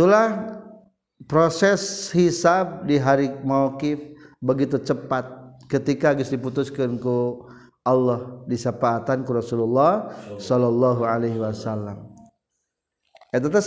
itulah 0.00 0.56
proses 1.28 2.08
hisab 2.16 2.88
di 2.88 2.96
hari 2.96 3.28
mauqif 3.44 4.00
begitu 4.40 4.80
cepat 4.80 5.28
ketika 5.68 6.16
geus 6.16 6.32
diputuskeun 6.32 6.96
ku 6.96 7.44
Allah 7.84 8.40
disapaatan 8.48 9.28
ku 9.28 9.36
Rasulullah 9.36 10.08
sallallahu 10.40 11.04
alaihi 11.04 11.36
wasallam. 11.36 12.08
Eta 13.28 13.52
teh 13.52 13.60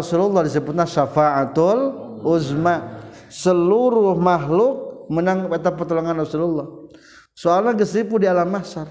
Rasulullah 0.00 0.40
disebutna 0.40 0.88
syafaatul 0.88 1.92
uzma. 2.24 3.04
Seluruh 3.28 4.16
makhluk 4.16 5.04
menang 5.12 5.52
eta 5.52 5.68
pertolongan 5.68 6.16
Rasulullah. 6.16 6.88
Soalnya 7.36 7.76
geus 7.76 7.92
di 7.92 8.24
alam 8.24 8.48
mahsyar 8.48 8.88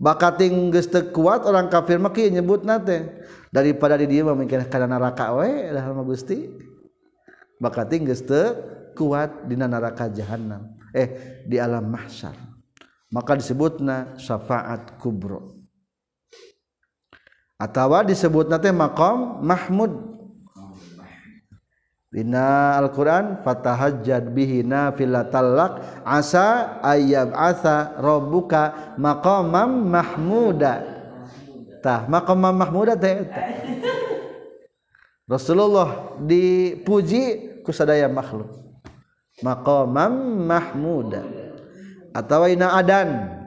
bakating 0.00 0.72
teu 0.72 1.12
kuat 1.12 1.44
orang 1.44 1.68
kafir 1.68 2.00
mah 2.00 2.10
kieu 2.10 2.32
nyebutna 2.32 2.80
teh. 2.80 3.04
Daripada 3.52 4.00
di 4.00 4.08
dia 4.08 4.24
memikir 4.24 4.64
karena 4.72 4.96
neraka 4.96 5.36
we 5.36 5.68
dah 5.68 5.84
mah 5.92 6.02
gusti. 6.08 6.48
Bakating 7.60 8.08
teu 8.08 8.56
kuat 8.96 9.44
dina 9.44 9.68
neraka 9.68 10.08
jahanam 10.08 10.72
eh 10.96 11.44
di 11.44 11.60
alam 11.60 11.84
mahsyar. 11.84 12.34
Maka 13.12 13.36
disebutna 13.36 14.16
syafaat 14.16 14.96
kubro. 14.96 15.60
Atawa 17.60 18.00
disebutna 18.00 18.56
teh 18.56 18.72
maqam 18.72 19.44
mahmud. 19.44 20.19
Dina 22.10 22.74
Al-Quran 22.74 23.38
fatahajjad 23.46 24.34
bihi 24.34 24.66
nafila 24.66 25.30
talak 25.30 26.02
asa 26.02 26.82
ayab 26.82 27.30
asa 27.30 27.94
Rabbuka 28.02 28.98
maqamam 28.98 29.86
mahmuda. 29.86 31.06
Tah 31.78 32.10
maqamam 32.10 32.50
mahmuda 32.50 32.98
teh. 32.98 33.30
Rasulullah 35.30 36.18
dipuji 36.18 37.62
kusadaya 37.62 38.10
makhluk. 38.10 38.58
Maqamam 39.46 40.50
mahmuda. 40.50 41.22
Atau 42.10 42.50
ina 42.50 42.74
adan. 42.74 43.38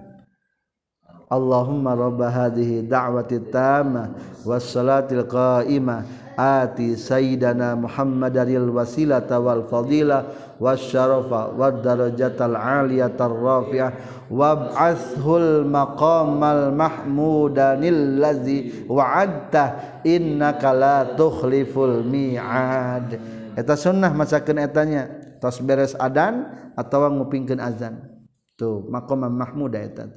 Allahumma 1.27 1.99
rabba 1.99 2.31
hadhihi 2.31 2.87
da'wati 2.87 3.43
tamma 3.51 4.15
was 4.47 4.71
salatil 4.71 5.27
qa'imah. 5.27 6.22
Ati 6.37 6.97
sayyidana 6.97 7.77
Muhammadaril 7.77 8.69
wasilata 8.73 9.37
wal 9.37 9.65
fadila 9.69 10.25
wasyarafa 10.57 11.53
wad 11.53 11.85
darajatal 11.85 12.57
aliyatar 12.57 13.33
rafi'ah 13.33 13.91
wab'athul 14.31 15.67
maqamal 15.67 16.73
mahmudanil 16.73 18.17
ladzi 18.17 18.87
wa'adta 18.89 20.01
innaka 20.07 20.69
la 20.73 20.97
tukhliful 21.13 22.01
mi'ad. 22.01 23.17
Eta 23.53 23.73
sunnah 23.77 24.09
masakeun 24.13 24.61
etanya 24.61 25.09
tos 25.37 25.61
beres 25.61 25.93
adan 26.01 26.49
atawa 26.73 27.13
ngupingkeun 27.13 27.61
azan. 27.61 28.09
Tuh 28.53 28.85
maqam 28.89 29.25
mahmuda 29.25 29.81
eta 29.81 30.09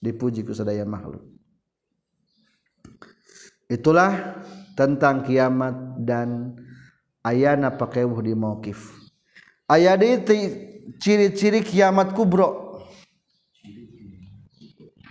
dipuji 0.00 0.44
ku 0.44 0.52
sadaya 0.56 0.84
makhluk. 0.84 1.22
Itulah 3.72 4.42
tentang 4.74 5.24
kiamat 5.24 6.00
dan 6.00 6.56
ayana 7.24 7.72
pakaiwuh 7.72 8.20
di 8.24 8.32
mauqif 8.32 9.02
aya 9.72 9.96
ciri-ciri 10.98 11.62
kiamat 11.62 12.12
kubro. 12.12 12.76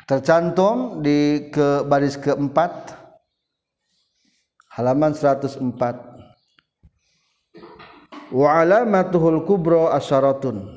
Tercantum 0.05 0.99
di 0.99 1.47
ke 1.47 1.87
baris 1.87 2.19
keempat 2.19 2.99
halaman 4.75 5.15
104 5.15 5.55
wa 8.35 8.49
alamatuhul 8.59 9.47
kubro 9.47 9.87
asyaratun. 9.87 10.67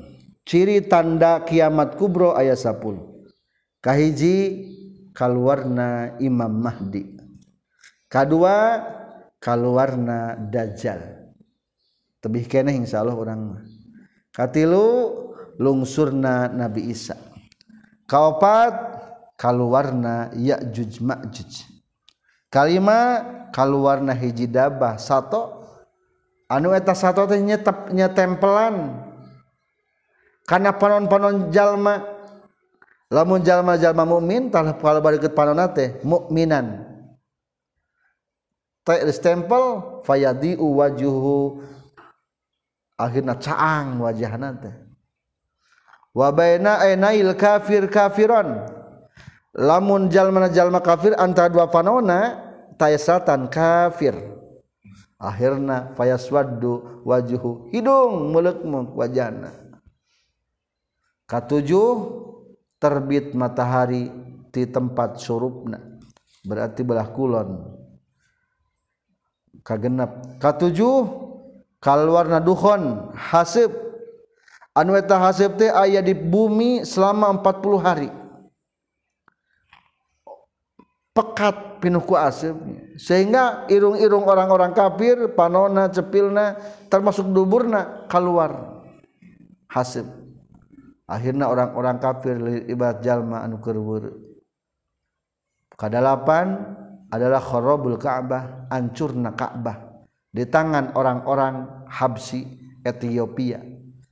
Ciri 0.45 0.87
tanda 0.87 1.43
kiamat 1.43 1.97
kubro 1.99 2.31
ayat 2.37 2.61
10 2.61 2.95
kahiji 3.83 4.37
kalwarna 5.11 6.15
Imam 6.21 6.53
Mahdi 6.53 7.14
kedua 8.09 8.81
keluarna 9.41 10.33
dajjal. 10.37 11.29
Tebih 12.21 12.49
keneh 12.49 12.73
insyaallah 12.73 13.13
orang 13.13 13.61
katilu 14.33 15.13
lungsurna 15.61 16.49
Nabi 16.49 16.89
Isa. 16.89 17.13
Kaopat 18.09 18.73
kaluarna 19.37 20.33
Ya'juj 20.33 21.05
Ma'juj. 21.05 21.51
Kalima 22.49 23.21
kaluarna 23.53 24.17
hiji 24.17 24.49
dabah 24.49 24.97
sato. 24.97 25.61
Anu 26.49 26.73
eta 26.73 26.93
sato 26.93 27.25
teh 27.25 27.41
nyetep 27.41 27.93
nyetempelan. 27.93 29.05
Kana 30.45 30.77
panon-panon 30.77 31.49
jalma. 31.49 32.05
Lamun 33.09 33.45
jalma-jalma 33.45 34.01
mukmin 34.01 34.49
tah 34.49 34.65
kalau 34.81 35.01
balik 35.01 35.25
ke 35.25 35.29
panonna 35.29 35.69
teh 35.69 36.01
mukminan. 36.01 36.94
Stempel 39.09 40.01
fayadi 40.05 40.53
wajuhu. 40.55 41.65
Akhirnya 42.95 43.35
caang 43.35 43.99
wajahna 43.99 44.55
teh. 44.55 44.75
Wa 46.15 46.31
baina 46.31 46.79
ainail 46.79 47.35
kafir 47.35 47.91
kafiron. 47.91 48.63
Lamun 49.51 50.07
jalma 50.07 50.47
jalma 50.47 50.79
kafir 50.79 51.11
antara 51.17 51.51
dua 51.51 51.67
panona 51.67 52.39
tayasatan 52.79 53.51
kafir. 53.51 54.15
Akhirna 55.19 55.91
fayaswaddu 55.97 57.03
wajuhu. 57.03 57.67
Hidung 57.75 58.31
mulekmu 58.31 58.95
wajahna. 58.95 59.51
Katujuh 61.27 62.21
terbit 62.79 63.33
matahari 63.35 64.07
di 64.53 64.63
tempat 64.69 65.19
surupna. 65.19 65.99
Berarti 66.45 66.85
belah 66.85 67.09
kulon 67.11 67.75
kagenap. 69.65 70.37
Katujuh 70.37 71.09
kalwarna 71.81 72.37
duhon 72.37 73.09
hasib 73.17 73.73
anu 74.77 74.93
eta 74.93 75.17
hasib 75.17 75.57
teh 75.57 75.73
aya 75.73 76.05
di 76.05 76.13
bumi 76.13 76.85
selama 76.85 77.33
40 77.41 77.81
hari. 77.81 78.09
Pekat 81.15 81.79
pinuhku 81.79 82.13
asib 82.19 82.59
sehingga 82.99 83.65
irung-irung 83.71 84.27
orang-orang 84.27 84.75
kafir 84.75 85.31
panona 85.31 85.87
cepilna 85.87 86.59
termasuk 86.91 87.29
duburna 87.31 88.03
keluar 88.11 88.83
hasib 89.71 90.09
akhirnya 91.05 91.45
orang-orang 91.45 92.01
kafir 92.01 92.35
ibadat 92.65 93.05
jalma 93.05 93.45
anu 93.45 93.61
keur 93.61 94.17
kadalapan 95.77 96.75
adalah 97.09 97.41
kharabul 97.41 97.97
Ka'bah 97.99 98.69
hancurna 98.71 99.33
Ka'bah 99.33 100.05
di 100.33 100.43
tangan 100.47 100.93
orang-orang 100.97 101.85
Habsi 101.87 102.43
Ethiopia 102.83 103.61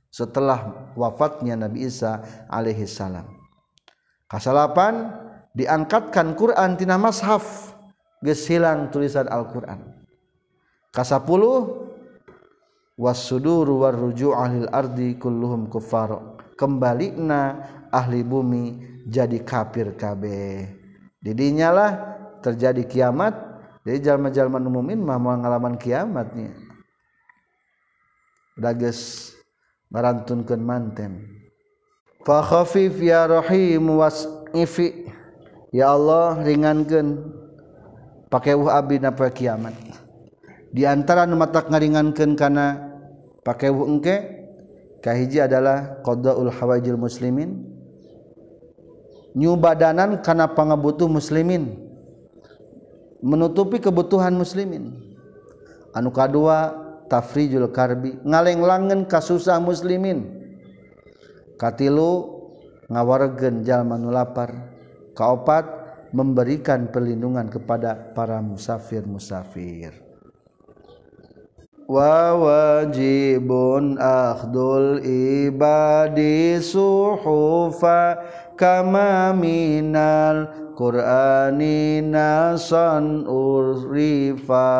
setelah 0.08 0.90
wafatnya 0.94 1.58
Nabi 1.58 1.90
Isa 1.90 2.22
alaihi 2.46 2.86
salam. 2.86 3.26
Kasalapan 4.30 5.10
diangkatkan 5.52 6.38
Quran 6.38 6.78
tina 6.78 6.96
mashaf 6.96 7.74
geus 8.22 8.46
hilang 8.46 8.88
tulisan 8.88 9.26
Al-Qur'an. 9.26 9.78
Kasapuluh 10.94 11.90
wasuduru 12.94 13.82
warruju 13.82 14.32
ahlil 14.32 14.70
ardi 14.70 15.18
kulluhum 15.18 15.66
kuffar. 15.66 16.38
Kembalina 16.54 17.58
ahli 17.90 18.22
bumi 18.22 18.78
jadi 19.10 19.42
kafir 19.42 19.98
kabeh. 19.98 20.70
Didinya 21.18 21.68
lah 21.74 22.13
terjadi 22.44 22.84
kiamat 22.84 23.32
jadi 23.88 24.12
jalma-jalma 24.12 24.60
mumin 24.60 25.00
mah 25.00 25.16
mau 25.16 25.32
ngalaman 25.32 25.80
kiamatnya 25.80 26.52
dages 28.58 29.30
marantunkeun 29.90 30.62
manten. 30.62 31.12
Fa 32.24 32.40
khafif 32.40 32.96
ya 33.02 33.28
rahim 33.28 34.00
was'ifi 34.00 35.10
ya 35.74 35.92
Allah 35.92 36.40
ringankeun. 36.40 37.42
Pakai 38.30 38.58
uh 38.58 38.66
abdi 38.66 38.98
napa 38.98 39.30
kiamat. 39.30 39.76
Di 40.74 40.82
antara 40.82 41.22
nu 41.22 41.38
matak 41.38 41.70
ngaringankeun 41.70 42.34
kana 42.34 42.82
pakai 43.46 43.70
uh 43.70 43.86
engke 43.86 44.16
kahiji 45.04 45.38
adalah 45.44 46.02
qadaul 46.02 46.50
hawajil 46.50 46.98
muslimin. 46.98 47.70
Nyubadanan 49.38 50.22
kana 50.22 50.50
pangabutuh 50.50 51.06
muslimin. 51.10 51.83
Menutupi 53.24 53.80
kebutuhan 53.80 54.36
muslimin. 54.36 54.92
Anu 55.96 56.12
kadua 56.12 56.76
tafrijul 57.08 57.72
karbi 57.72 58.20
ngaleng-langen 58.20 59.08
kasusah 59.08 59.56
muslimin. 59.56 60.28
Katilu 61.56 62.44
ngawargen 62.92 63.64
jalma 63.64 63.96
nu 63.96 64.12
lapar. 64.12 64.52
Kaopat 65.16 65.64
memberikan 66.12 66.90
perlindungan 66.92 67.48
kepada 67.48 68.12
para 68.12 68.42
musafir 68.42 69.06
musafir 69.06 70.04
wa 71.84 72.32
wajibun 72.32 74.00
akhdul 74.00 75.04
ibadi 75.04 76.56
suhufa 76.64 78.24
kama 78.56 79.36
minal 79.36 80.63
qur'ani 80.74 82.02
nasan 82.02 83.26
urifa. 83.26 84.70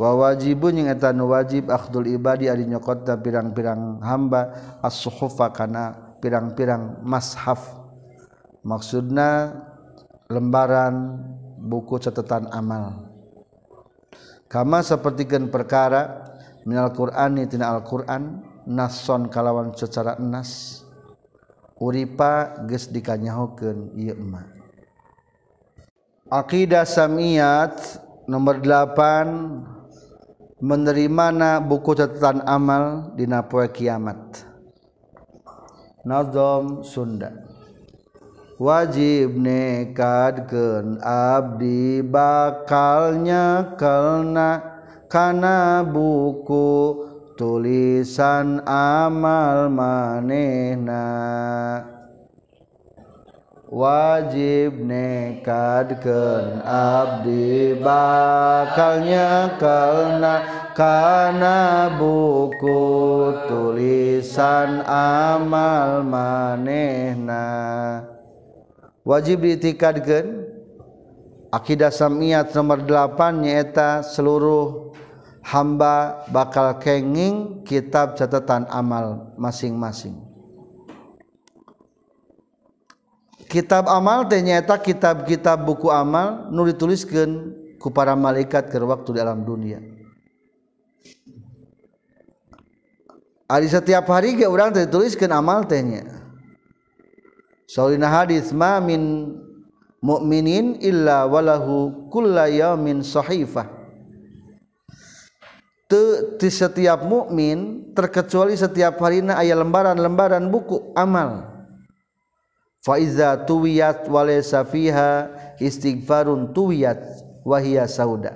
Wa 0.00 0.10
wajibun 0.18 0.82
yang 0.82 0.88
eta 0.92 1.12
wajib 1.12 1.68
akhdul 1.68 2.08
ibadi 2.08 2.48
ari 2.48 2.64
nyokotna 2.64 3.20
pirang-pirang 3.20 4.00
hamba 4.00 4.56
as-suhufa 4.80 5.52
kana 5.52 6.16
pirang-pirang 6.18 7.04
mashaf. 7.04 7.80
Maksudna 8.64 9.52
lembaran 10.30 11.22
buku 11.60 12.00
catatan 12.02 12.50
amal. 12.50 13.10
Kama 14.50 14.84
sapertikeun 14.84 15.48
perkara 15.48 16.28
minal 16.68 16.92
qur'ani 16.92 17.48
tina 17.48 17.72
al-qur'an 17.72 18.42
nason 18.68 19.30
kalawan 19.30 19.74
secara 19.74 20.18
nas 20.18 20.81
uripa 21.82 22.62
geus 22.70 22.86
dikanyahokeun 22.86 23.98
ieu 23.98 24.14
mah 24.22 24.62
Aqidah 26.32 26.88
Samiyat 26.88 28.00
nomor 28.24 28.64
8 28.64 30.64
menerimana 30.64 31.60
buku 31.60 31.92
catatan 31.92 32.40
amal 32.48 33.12
dina 33.18 33.44
poe 33.44 33.68
kiamat. 33.68 34.40
Nazam 36.08 36.80
Sunda. 36.88 37.36
Wajib 38.56 39.36
nekadkeun 39.36 41.04
abdi 41.04 42.00
bakalnya 42.00 43.76
kalna 43.76 44.72
kana 45.12 45.84
buku 45.84 47.11
tulisan 47.36 48.60
amal 48.68 49.72
manehna. 49.72 51.08
Wajib 53.72 54.84
nekadkeun 54.84 56.60
abdi 56.60 57.72
bakalnya 57.80 59.56
kalna 59.56 60.44
kana 60.76 61.88
buku 61.96 63.32
tulisan 63.48 64.84
amal 64.84 66.04
manehna. 66.04 67.48
Wajib 69.08 69.40
ditikadkan 69.48 70.52
akidah 71.48 71.88
samiat 71.88 72.52
nomor 72.52 72.84
8 72.84 73.40
nyaeta 73.40 74.04
seluruh 74.04 74.91
hamba 75.42 76.24
bakal 76.30 76.78
kenging 76.78 77.66
kitab 77.66 78.14
catatan 78.14 78.64
amal 78.70 79.34
masing-masing. 79.34 80.16
Kitab 83.50 83.84
amal 83.90 84.24
teh 84.30 84.40
nyaeta 84.40 84.80
kitab-kitab 84.80 85.60
buku 85.68 85.92
amal 85.92 86.48
nu 86.48 86.64
dituliskeun 86.64 87.52
ku 87.76 87.92
para 87.92 88.16
malaikat 88.16 88.72
ke 88.72 88.80
waktu 88.80 89.12
di 89.12 89.20
alam 89.20 89.44
dunia. 89.44 89.82
Ari 93.52 93.68
setiap 93.68 94.08
hari 94.08 94.40
ge 94.40 94.48
urang 94.48 94.72
teh 94.72 94.88
dituliskeun 94.88 95.28
amal 95.28 95.68
tehnya 95.68 96.22
Saulina 97.68 98.08
hadis 98.08 98.52
ma 98.52 98.80
min 98.80 99.32
mu'minin 100.00 100.80
illa 100.84 101.24
walahu 101.24 102.08
kulla 102.12 102.44
yaumin 102.48 103.00
sahifah. 103.00 103.81
di 106.40 106.48
setiap 106.48 107.04
mukmin 107.04 107.92
terkecuali 107.92 108.56
setiap 108.56 108.96
harina 109.04 109.36
ayat 109.38 109.60
lembaran-lembaran 109.60 110.48
buku 110.48 110.92
amal. 110.96 111.48
Faiza 112.82 113.38
tuwiyat 113.46 114.10
walaysa 114.10 114.66
fiha 114.66 115.30
istighfarun 115.62 116.50
tuwiyat 116.50 116.98
wahia 117.46 117.86
sauda. 117.86 118.34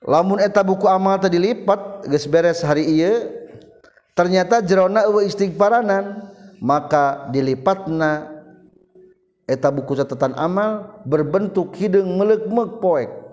Lamun 0.00 0.40
eta 0.40 0.64
buku 0.64 0.88
amal 0.88 1.20
tadi 1.20 1.36
lipat 1.36 2.08
geus 2.08 2.24
beres 2.24 2.64
hari 2.64 2.88
ieu 2.88 3.28
ternyata 4.16 4.64
jerona 4.64 5.04
eueuh 5.04 5.26
istighfaranan 5.26 6.24
maka 6.62 7.28
dilipatna 7.34 8.32
eta 9.44 9.68
buku 9.68 9.92
catatan 9.98 10.32
amal 10.38 11.02
berbentuk 11.04 11.76
hidung 11.76 12.16
melekmek 12.16 12.80
poek. 12.80 13.27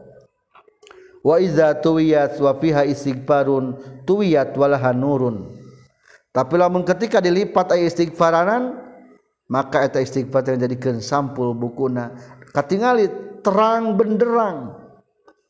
Wa 1.25 1.41
iza 1.41 1.73
tuwiyat 1.73 2.37
wa 2.37 2.53
fiha 2.53 2.85
istighfarun 2.85 3.73
tuwiyat 4.05 4.53
walaha 4.53 4.93
nurun. 4.93 5.49
Tapi 6.29 6.53
lamun 6.61 6.85
ketika 6.85 7.17
dilipat 7.17 7.73
aya 7.73 7.89
istighfaranan 7.89 8.77
maka 9.49 9.81
eta 9.81 9.97
istighfar 9.97 10.45
yang 10.45 10.61
jadikeun 10.61 11.01
sampul 11.01 11.57
bukuna. 11.57 12.13
Katingali 12.53 13.09
terang 13.41 13.97
benderang. 13.97 14.77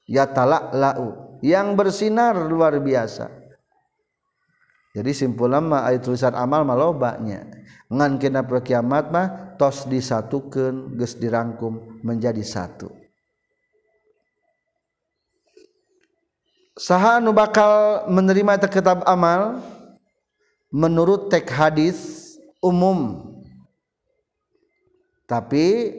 Ya 0.07 0.29
talak 0.29 0.71
lau 0.71 1.37
yang 1.43 1.75
bersinar 1.75 2.37
luar 2.37 2.77
biasa. 2.79 3.27
Jadi 4.95 5.11
simpulan 5.11 5.67
mah 5.67 5.83
ayat 5.91 6.07
tulisan 6.07 6.31
amal 6.31 6.63
malobanya 6.63 7.43
ngan 7.91 8.15
kena 8.15 8.47
kiamat 8.63 9.11
mah 9.11 9.27
tos 9.59 9.83
disatukan 9.91 10.95
geus 10.95 11.19
dirangkum 11.19 11.99
menjadi 11.99 12.39
satu 12.39 13.04
saha 16.75 17.23
nu 17.23 17.31
bakal 17.31 18.05
menerima 18.11 18.59
eta 18.59 18.69
kitab 18.69 19.01
amal? 19.07 19.63
Menurut 20.71 21.31
tek 21.31 21.47
hadis 21.47 22.35
umum. 22.59 23.31
Tapi 25.25 25.95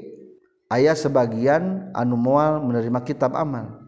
ayah 0.70 0.94
sebagian 0.94 1.90
anu 1.96 2.14
moal 2.14 2.60
menerima 2.60 3.00
kitab 3.02 3.32
amal. 3.34 3.82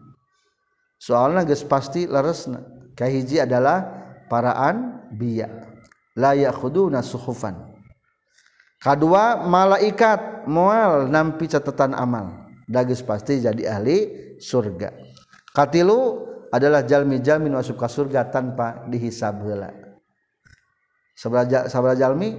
Soalnya 0.99 1.47
geus 1.47 1.63
pasti 1.63 2.03
leresna 2.09 2.65
kahiji 2.97 3.39
adalah 3.39 3.87
paraan 4.27 5.07
biya. 5.15 5.47
La 6.17 6.35
yakhuduna 6.35 6.99
suhufan 6.99 7.69
kedua 8.79 9.43
malaikat 9.43 10.47
mual 10.47 11.11
nampi 11.11 11.51
catatan 11.51 11.93
amal. 11.93 12.47
Dagis 12.69 13.01
pasti 13.01 13.41
jadi 13.41 13.77
ahli 13.77 13.97
surga. 14.39 14.93
Katilu 15.51 16.28
adalah 16.49 16.81
jalmi-jalmi 16.85 17.49
masuk 17.53 17.77
ke 17.77 17.87
surga 17.89 18.29
tanpa 18.29 18.85
dihisab 18.89 19.45
heula. 19.45 19.69
Sabaraha 21.13 21.67
sabaraha 21.67 21.99
jalmi 21.99 22.33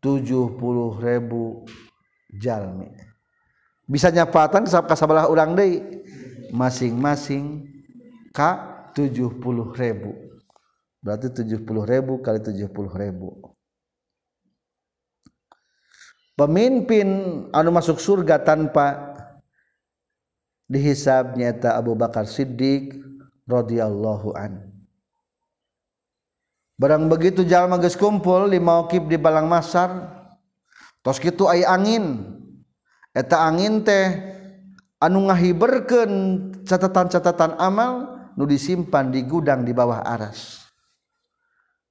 70 0.00 0.58
ribu 0.98 1.66
jalmi. 2.32 2.88
Bisa 3.86 4.08
nyapatan 4.08 4.64
ka 4.64 4.96
sabalah 4.96 5.28
urang 5.28 5.52
deui? 5.52 5.82
Masing-masing 6.52 7.66
ka 8.32 8.88
70 8.96 9.40
ribu. 9.76 10.10
Berarti 11.02 11.28
70 11.34 11.66
ribu 11.66 12.22
kali 12.22 12.38
70 12.40 12.70
ribu. 12.94 13.52
Pemimpin 16.32 17.08
anu 17.52 17.70
masuk 17.74 18.00
surga 18.00 18.40
tanpa 18.40 19.12
dihisab 20.70 21.36
nyata 21.36 21.76
Abu 21.76 21.92
Bakar 21.92 22.24
Siddiq 22.24 22.96
radhiyallahu 23.52 24.32
an. 24.32 24.72
Barang 26.80 27.06
begitu 27.06 27.44
jalma 27.46 27.78
geus 27.78 27.94
kumpul 27.94 28.50
di 28.50 28.58
mauqib 28.58 29.06
di 29.06 29.14
balang 29.14 29.46
masar 29.46 30.08
tos 31.04 31.20
kitu 31.20 31.46
aya 31.46 31.70
angin. 31.70 32.26
Eta 33.12 33.44
angin 33.44 33.84
teh 33.84 34.18
anu 34.98 35.28
ngahiberkeun 35.28 36.12
catatan-catatan 36.64 37.60
amal 37.60 38.18
nu 38.34 38.48
disimpan 38.48 39.12
di 39.12 39.22
gudang 39.22 39.62
di 39.62 39.70
bawah 39.70 40.02
aras. 40.02 40.64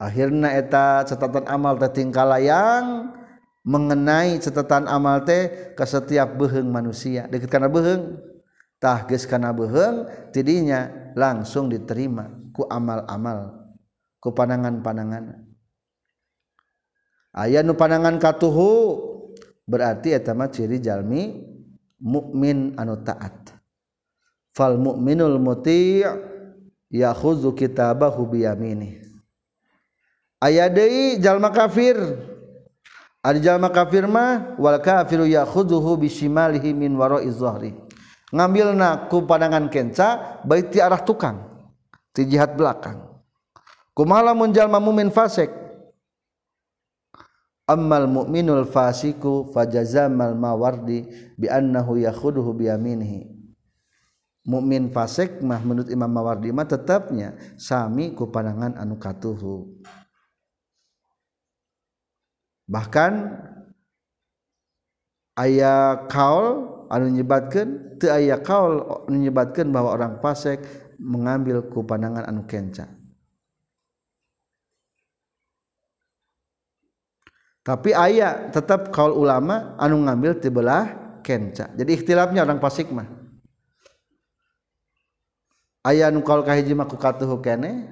Akhirna 0.01 0.51
eta 0.57 1.05
catatan 1.05 1.45
amal 1.45 1.77
teh 1.77 2.01
tingkalayang 2.01 3.15
mengenai 3.61 4.41
catatan 4.41 4.89
amal 4.89 5.21
teh 5.23 5.71
ke 5.77 5.85
setiap 5.85 6.35
beheng 6.35 6.67
manusia. 6.67 7.29
Deket 7.29 7.47
karena 7.47 7.69
beheng? 7.69 8.17
Tah 8.81 9.05
geus 9.05 9.29
kana 9.29 9.53
beheng 9.53 10.09
tidinya 10.33 11.00
langsung 11.15 11.67
diterima 11.71 12.27
ku 12.51 12.67
amal-amal 12.67 13.71
ku 14.21 14.31
panangan-panangan 14.35 15.47
aya 17.35 17.63
nu 17.63 17.73
panangan 17.73 18.19
katuhu 18.19 18.99
berarti 19.65 20.11
eta 20.11 20.35
mah 20.35 20.51
ciri 20.51 20.83
jalmi 20.83 21.51
mukmin 22.01 22.75
anu 22.75 22.97
taat. 23.05 23.53
Fal 24.51 24.75
mukminul 24.75 25.39
muti' 25.39 26.03
yakhudzu 26.91 27.55
kitabahu 27.55 28.27
bi 28.27 28.43
yamini 28.43 28.99
aya 30.43 30.67
deui 30.67 31.21
jalma 31.21 31.53
kafir. 31.53 31.97
Ari 33.21 33.37
jalma 33.37 33.69
kafir 33.69 34.09
mah 34.09 34.57
wal 34.57 34.81
kafiru 34.81 35.29
yakhudzuhu 35.29 35.93
bisimalihi 36.01 36.73
min 36.73 36.97
wara'i 36.97 37.29
dhahrihi 37.29 37.80
Ngambil 38.31 38.79
ku 39.11 39.27
pandangan 39.27 39.67
kenca 39.67 40.39
baik 40.47 40.71
ti 40.71 40.79
arah 40.79 41.03
tukang 41.03 41.67
ti 42.15 42.23
jihad 42.27 42.55
belakang. 42.55 43.03
Kumala 43.91 44.31
mun 44.31 44.55
jalma 44.55 44.79
mumin 44.79 45.11
fasik. 45.11 45.51
Ammal 47.67 48.07
mu'minul 48.07 48.67
fasiku 48.67 49.47
fajazamal 49.51 50.35
mawardi 50.35 51.07
bi 51.39 51.47
annahu 51.47 51.99
yakhuduhu 51.99 52.51
bi 52.55 52.67
yaminihi. 52.67 53.21
Mukmin 54.41 54.89
fasik 54.89 55.37
mah 55.45 55.61
menurut 55.61 55.93
Imam 55.93 56.09
Mawardi 56.09 56.49
mah 56.49 56.65
tetapnya 56.65 57.37
sami 57.61 58.17
ku 58.17 58.33
pandangan 58.33 58.73
anu 58.73 58.97
katuhu 58.97 59.69
bahkan 62.71 63.37
ayah 65.35 66.07
kaul 66.07 66.80
anu 66.91 67.07
menyebatkan 67.07 67.95
te 67.95 68.11
aya 68.11 68.35
kaul 68.43 69.07
menyebatkan 69.07 69.71
bahwa 69.71 69.95
orang 69.95 70.19
fasik 70.19 70.59
mengambil 70.99 71.63
ku 71.71 71.87
pandangan 71.87 72.27
anu 72.27 72.43
kenca. 72.43 72.91
Tapi 77.63 77.95
ayah 77.95 78.51
tetap 78.51 78.91
kaul 78.91 79.15
ulama 79.15 79.79
anu 79.79 80.03
ngambil 80.03 80.43
tibelah 80.43 81.15
kenca. 81.23 81.71
Jadi 81.71 81.95
ikhtilafnya 81.95 82.43
orang 82.43 82.59
fasik 82.59 82.91
mah. 82.91 83.07
Ayah 85.87 86.11
anu 86.11 86.19
kaul 86.27 86.43
kahiji 86.43 86.75
mah 86.75 86.91
ku 86.91 86.99
katuhu 86.99 87.39
kene 87.39 87.87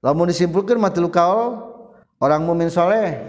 lamun 0.00 0.32
disimpulkan 0.32 0.80
mati 0.80 1.04
kaul 1.12 1.60
orang 2.24 2.40
mumin 2.42 2.72
soleh 2.72 3.20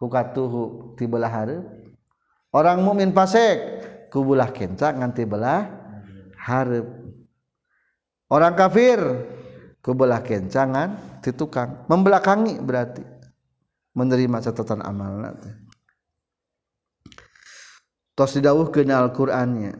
kukatuhu 0.00 0.96
ti 0.96 1.04
tibelah 1.04 1.28
hareup. 1.28 1.80
Orang 2.50 2.82
mukmin 2.82 3.14
fasik 3.14 3.62
ku 4.10 4.26
belah 4.26 4.50
kenca 4.50 4.90
nganti 4.90 5.22
belah 5.24 5.70
hareup. 6.36 6.90
Orang 8.30 8.54
kafir 8.58 8.98
ku 9.78 9.94
belah 9.94 10.20
kencangan 10.20 11.22
ti 11.22 11.30
tukang. 11.30 11.86
Membelakangi 11.86 12.58
berarti 12.58 13.02
menerima 13.94 14.38
catatan 14.42 14.82
amalna 14.82 15.34
tos 18.20 18.36
didawuhkeun 18.36 18.92
Al-Qur'annya. 18.92 19.74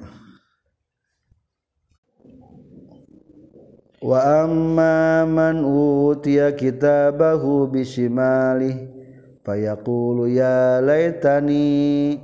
Wa 4.00 4.48
amma 4.48 5.28
man 5.28 5.60
utiya 5.60 6.56
kitabahu 6.56 7.68
bishimalihi 7.68 8.88
fayaqulu 9.44 10.24
ya 10.24 10.80
laitani 10.80 12.16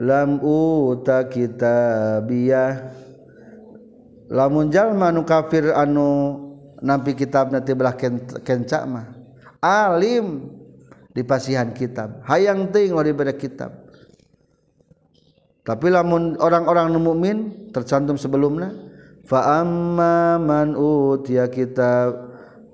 lam 0.00 0.40
uta 0.40 1.28
kitabiyah. 1.28 2.72
Lamun 4.30 4.70
jalma 4.70 5.10
nu 5.10 5.26
kafir 5.26 5.74
anu 5.74 6.38
nampi 6.80 7.18
kitab 7.18 7.50
nanti 7.50 7.74
belah 7.74 7.98
kencak 8.40 8.82
mah 8.86 9.10
alim 9.58 10.48
di 11.10 11.26
pasihan 11.26 11.74
kitab 11.74 12.22
hayang 12.24 12.70
ting 12.70 12.94
diberi 12.94 13.34
kitab. 13.34 13.90
Tapi 15.66 15.86
lamun 15.92 16.40
orang-orang 16.40 16.94
nu 16.94 17.02
mukmin 17.02 17.68
tercantum 17.74 18.16
sebelumnya 18.16 18.70
fa 19.26 19.60
amma 19.60 20.38
man 20.38 20.78
utiya 20.78 21.50
kitab 21.50 22.30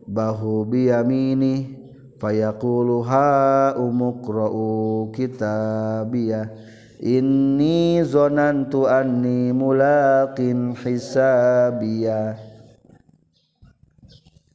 bahu 0.07 0.69
biyamini 0.69 1.73
fayaquluha 2.21 3.75
umukro'u 3.81 5.09
kitabiyah 5.11 6.76
inni 7.01 8.01
zonantu 8.05 8.89
anni 8.89 9.53
mulaqin 9.53 10.73
hisabiyah 10.77 12.37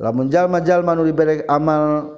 lamun 0.01 0.29
jalma-jalma 0.33 0.97
nu 0.97 1.05
diberi 1.05 1.45
amal 1.45 2.17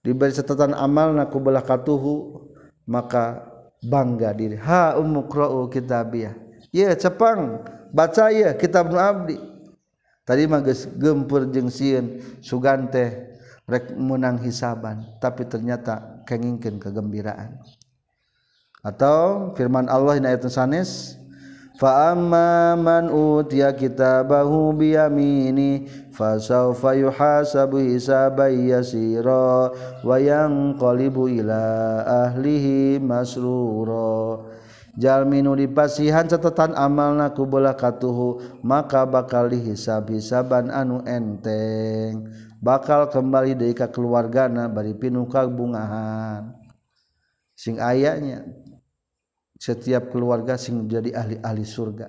diberi 0.00 0.32
catatan 0.32 0.72
amal 0.72 1.12
naku 1.12 1.36
belah 1.36 1.60
katuhu 1.60 2.48
maka 2.88 3.44
bangga 3.84 4.32
diri. 4.32 4.56
Ha 4.56 4.96
umukro'u 4.96 5.68
kitabiyah 5.68 6.34
ya 6.72 6.96
cepang. 6.96 7.62
Baca 7.88 8.28
ya 8.28 8.52
kitab 8.52 8.92
nu 8.92 9.00
abdi. 9.00 9.36
Tadi 10.28 10.44
mah 10.44 10.60
gempur 11.00 11.48
jeung 11.48 11.72
sieun 11.72 12.20
sugante 12.44 13.32
menang 13.96 14.40
hisaban 14.44 15.04
tapi 15.20 15.44
ternyata 15.44 16.24
kengingkan 16.24 16.80
kegembiraan 16.80 17.60
atau 18.88 19.52
firman 19.52 19.84
Allah 19.92 20.16
ayat 20.16 20.48
sanes 20.48 21.20
fa 21.76 22.10
amma 22.10 22.74
man 22.74 23.12
utiya 23.12 23.76
kitabahu 23.76 24.74
biyamini 24.74 25.86
fasawfa 26.10 26.98
yuhasabu 26.98 27.78
hisaban 27.78 28.66
yasira 28.66 29.70
wa 30.02 30.16
yanqalibu 30.18 31.30
ila 31.30 31.62
ahlihi 32.26 32.98
masrura. 32.98 34.42
Jalmi 34.98 35.46
nu 35.46 35.54
dipasihan 35.54 36.26
catatan 36.26 36.74
amalna 36.74 37.30
ku 37.30 37.46
bola 37.46 37.70
katuhu 37.78 38.42
maka 38.66 39.06
bakal 39.06 39.46
dihisab 39.46 40.10
hisaban 40.10 40.74
anu 40.74 41.06
enteng. 41.06 42.26
Bakal 42.58 43.06
kembali 43.06 43.54
dari 43.54 43.70
ka 43.78 43.86
keluargana 43.86 44.66
bari 44.66 44.98
pinuka 44.98 45.46
bungahan. 45.46 46.50
Sing 47.54 47.78
ayahnya 47.78 48.42
setiap 49.58 50.14
keluarga 50.14 50.54
sing 50.54 50.86
menjadi 50.86 51.12
ahli-ahli 51.18 51.66
surga. 51.66 52.06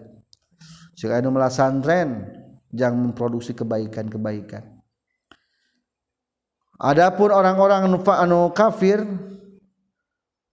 Sing 0.93 1.09
anu 1.09 1.33
melasantren 1.33 2.29
jangan 2.69 3.09
memproduksi 3.09 3.57
kebaikan-kebaikan. 3.57 4.77
Adapun 6.79 7.33
orang-orang 7.33 7.91
anu 7.91 7.99
anu 8.07 8.39
kafir 8.55 9.03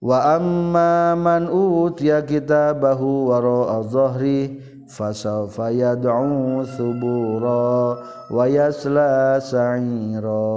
wa 0.03 0.35
amma 0.35 1.15
man 1.15 1.47
utiya 1.47 2.25
kitabahu 2.25 3.31
wara 3.31 3.79
az-zahri 3.79 4.59
fasawfa 4.91 5.71
yad'u 5.71 6.65
subura 6.67 8.01
wa 8.27 8.43
yasla 8.49 9.39
sa'ira. 9.39 10.51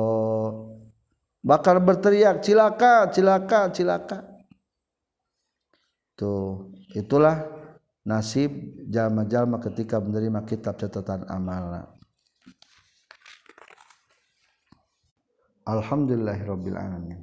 Bakal 1.41 1.77
berteriak 1.81 2.43
cilaka 2.45 3.09
cilaka 3.11 3.71
cilaka 3.73 4.30
tuh 6.21 6.69
itulah 6.93 7.49
nasib 8.05 8.53
jalma-jalma 8.93 9.57
ketika 9.65 9.97
menerima 9.97 10.45
kitab 10.45 10.77
catatan 10.77 11.25
amal 11.33 11.97
Alhamdulillahirabbil 15.71 16.75
alamin. 16.75 17.21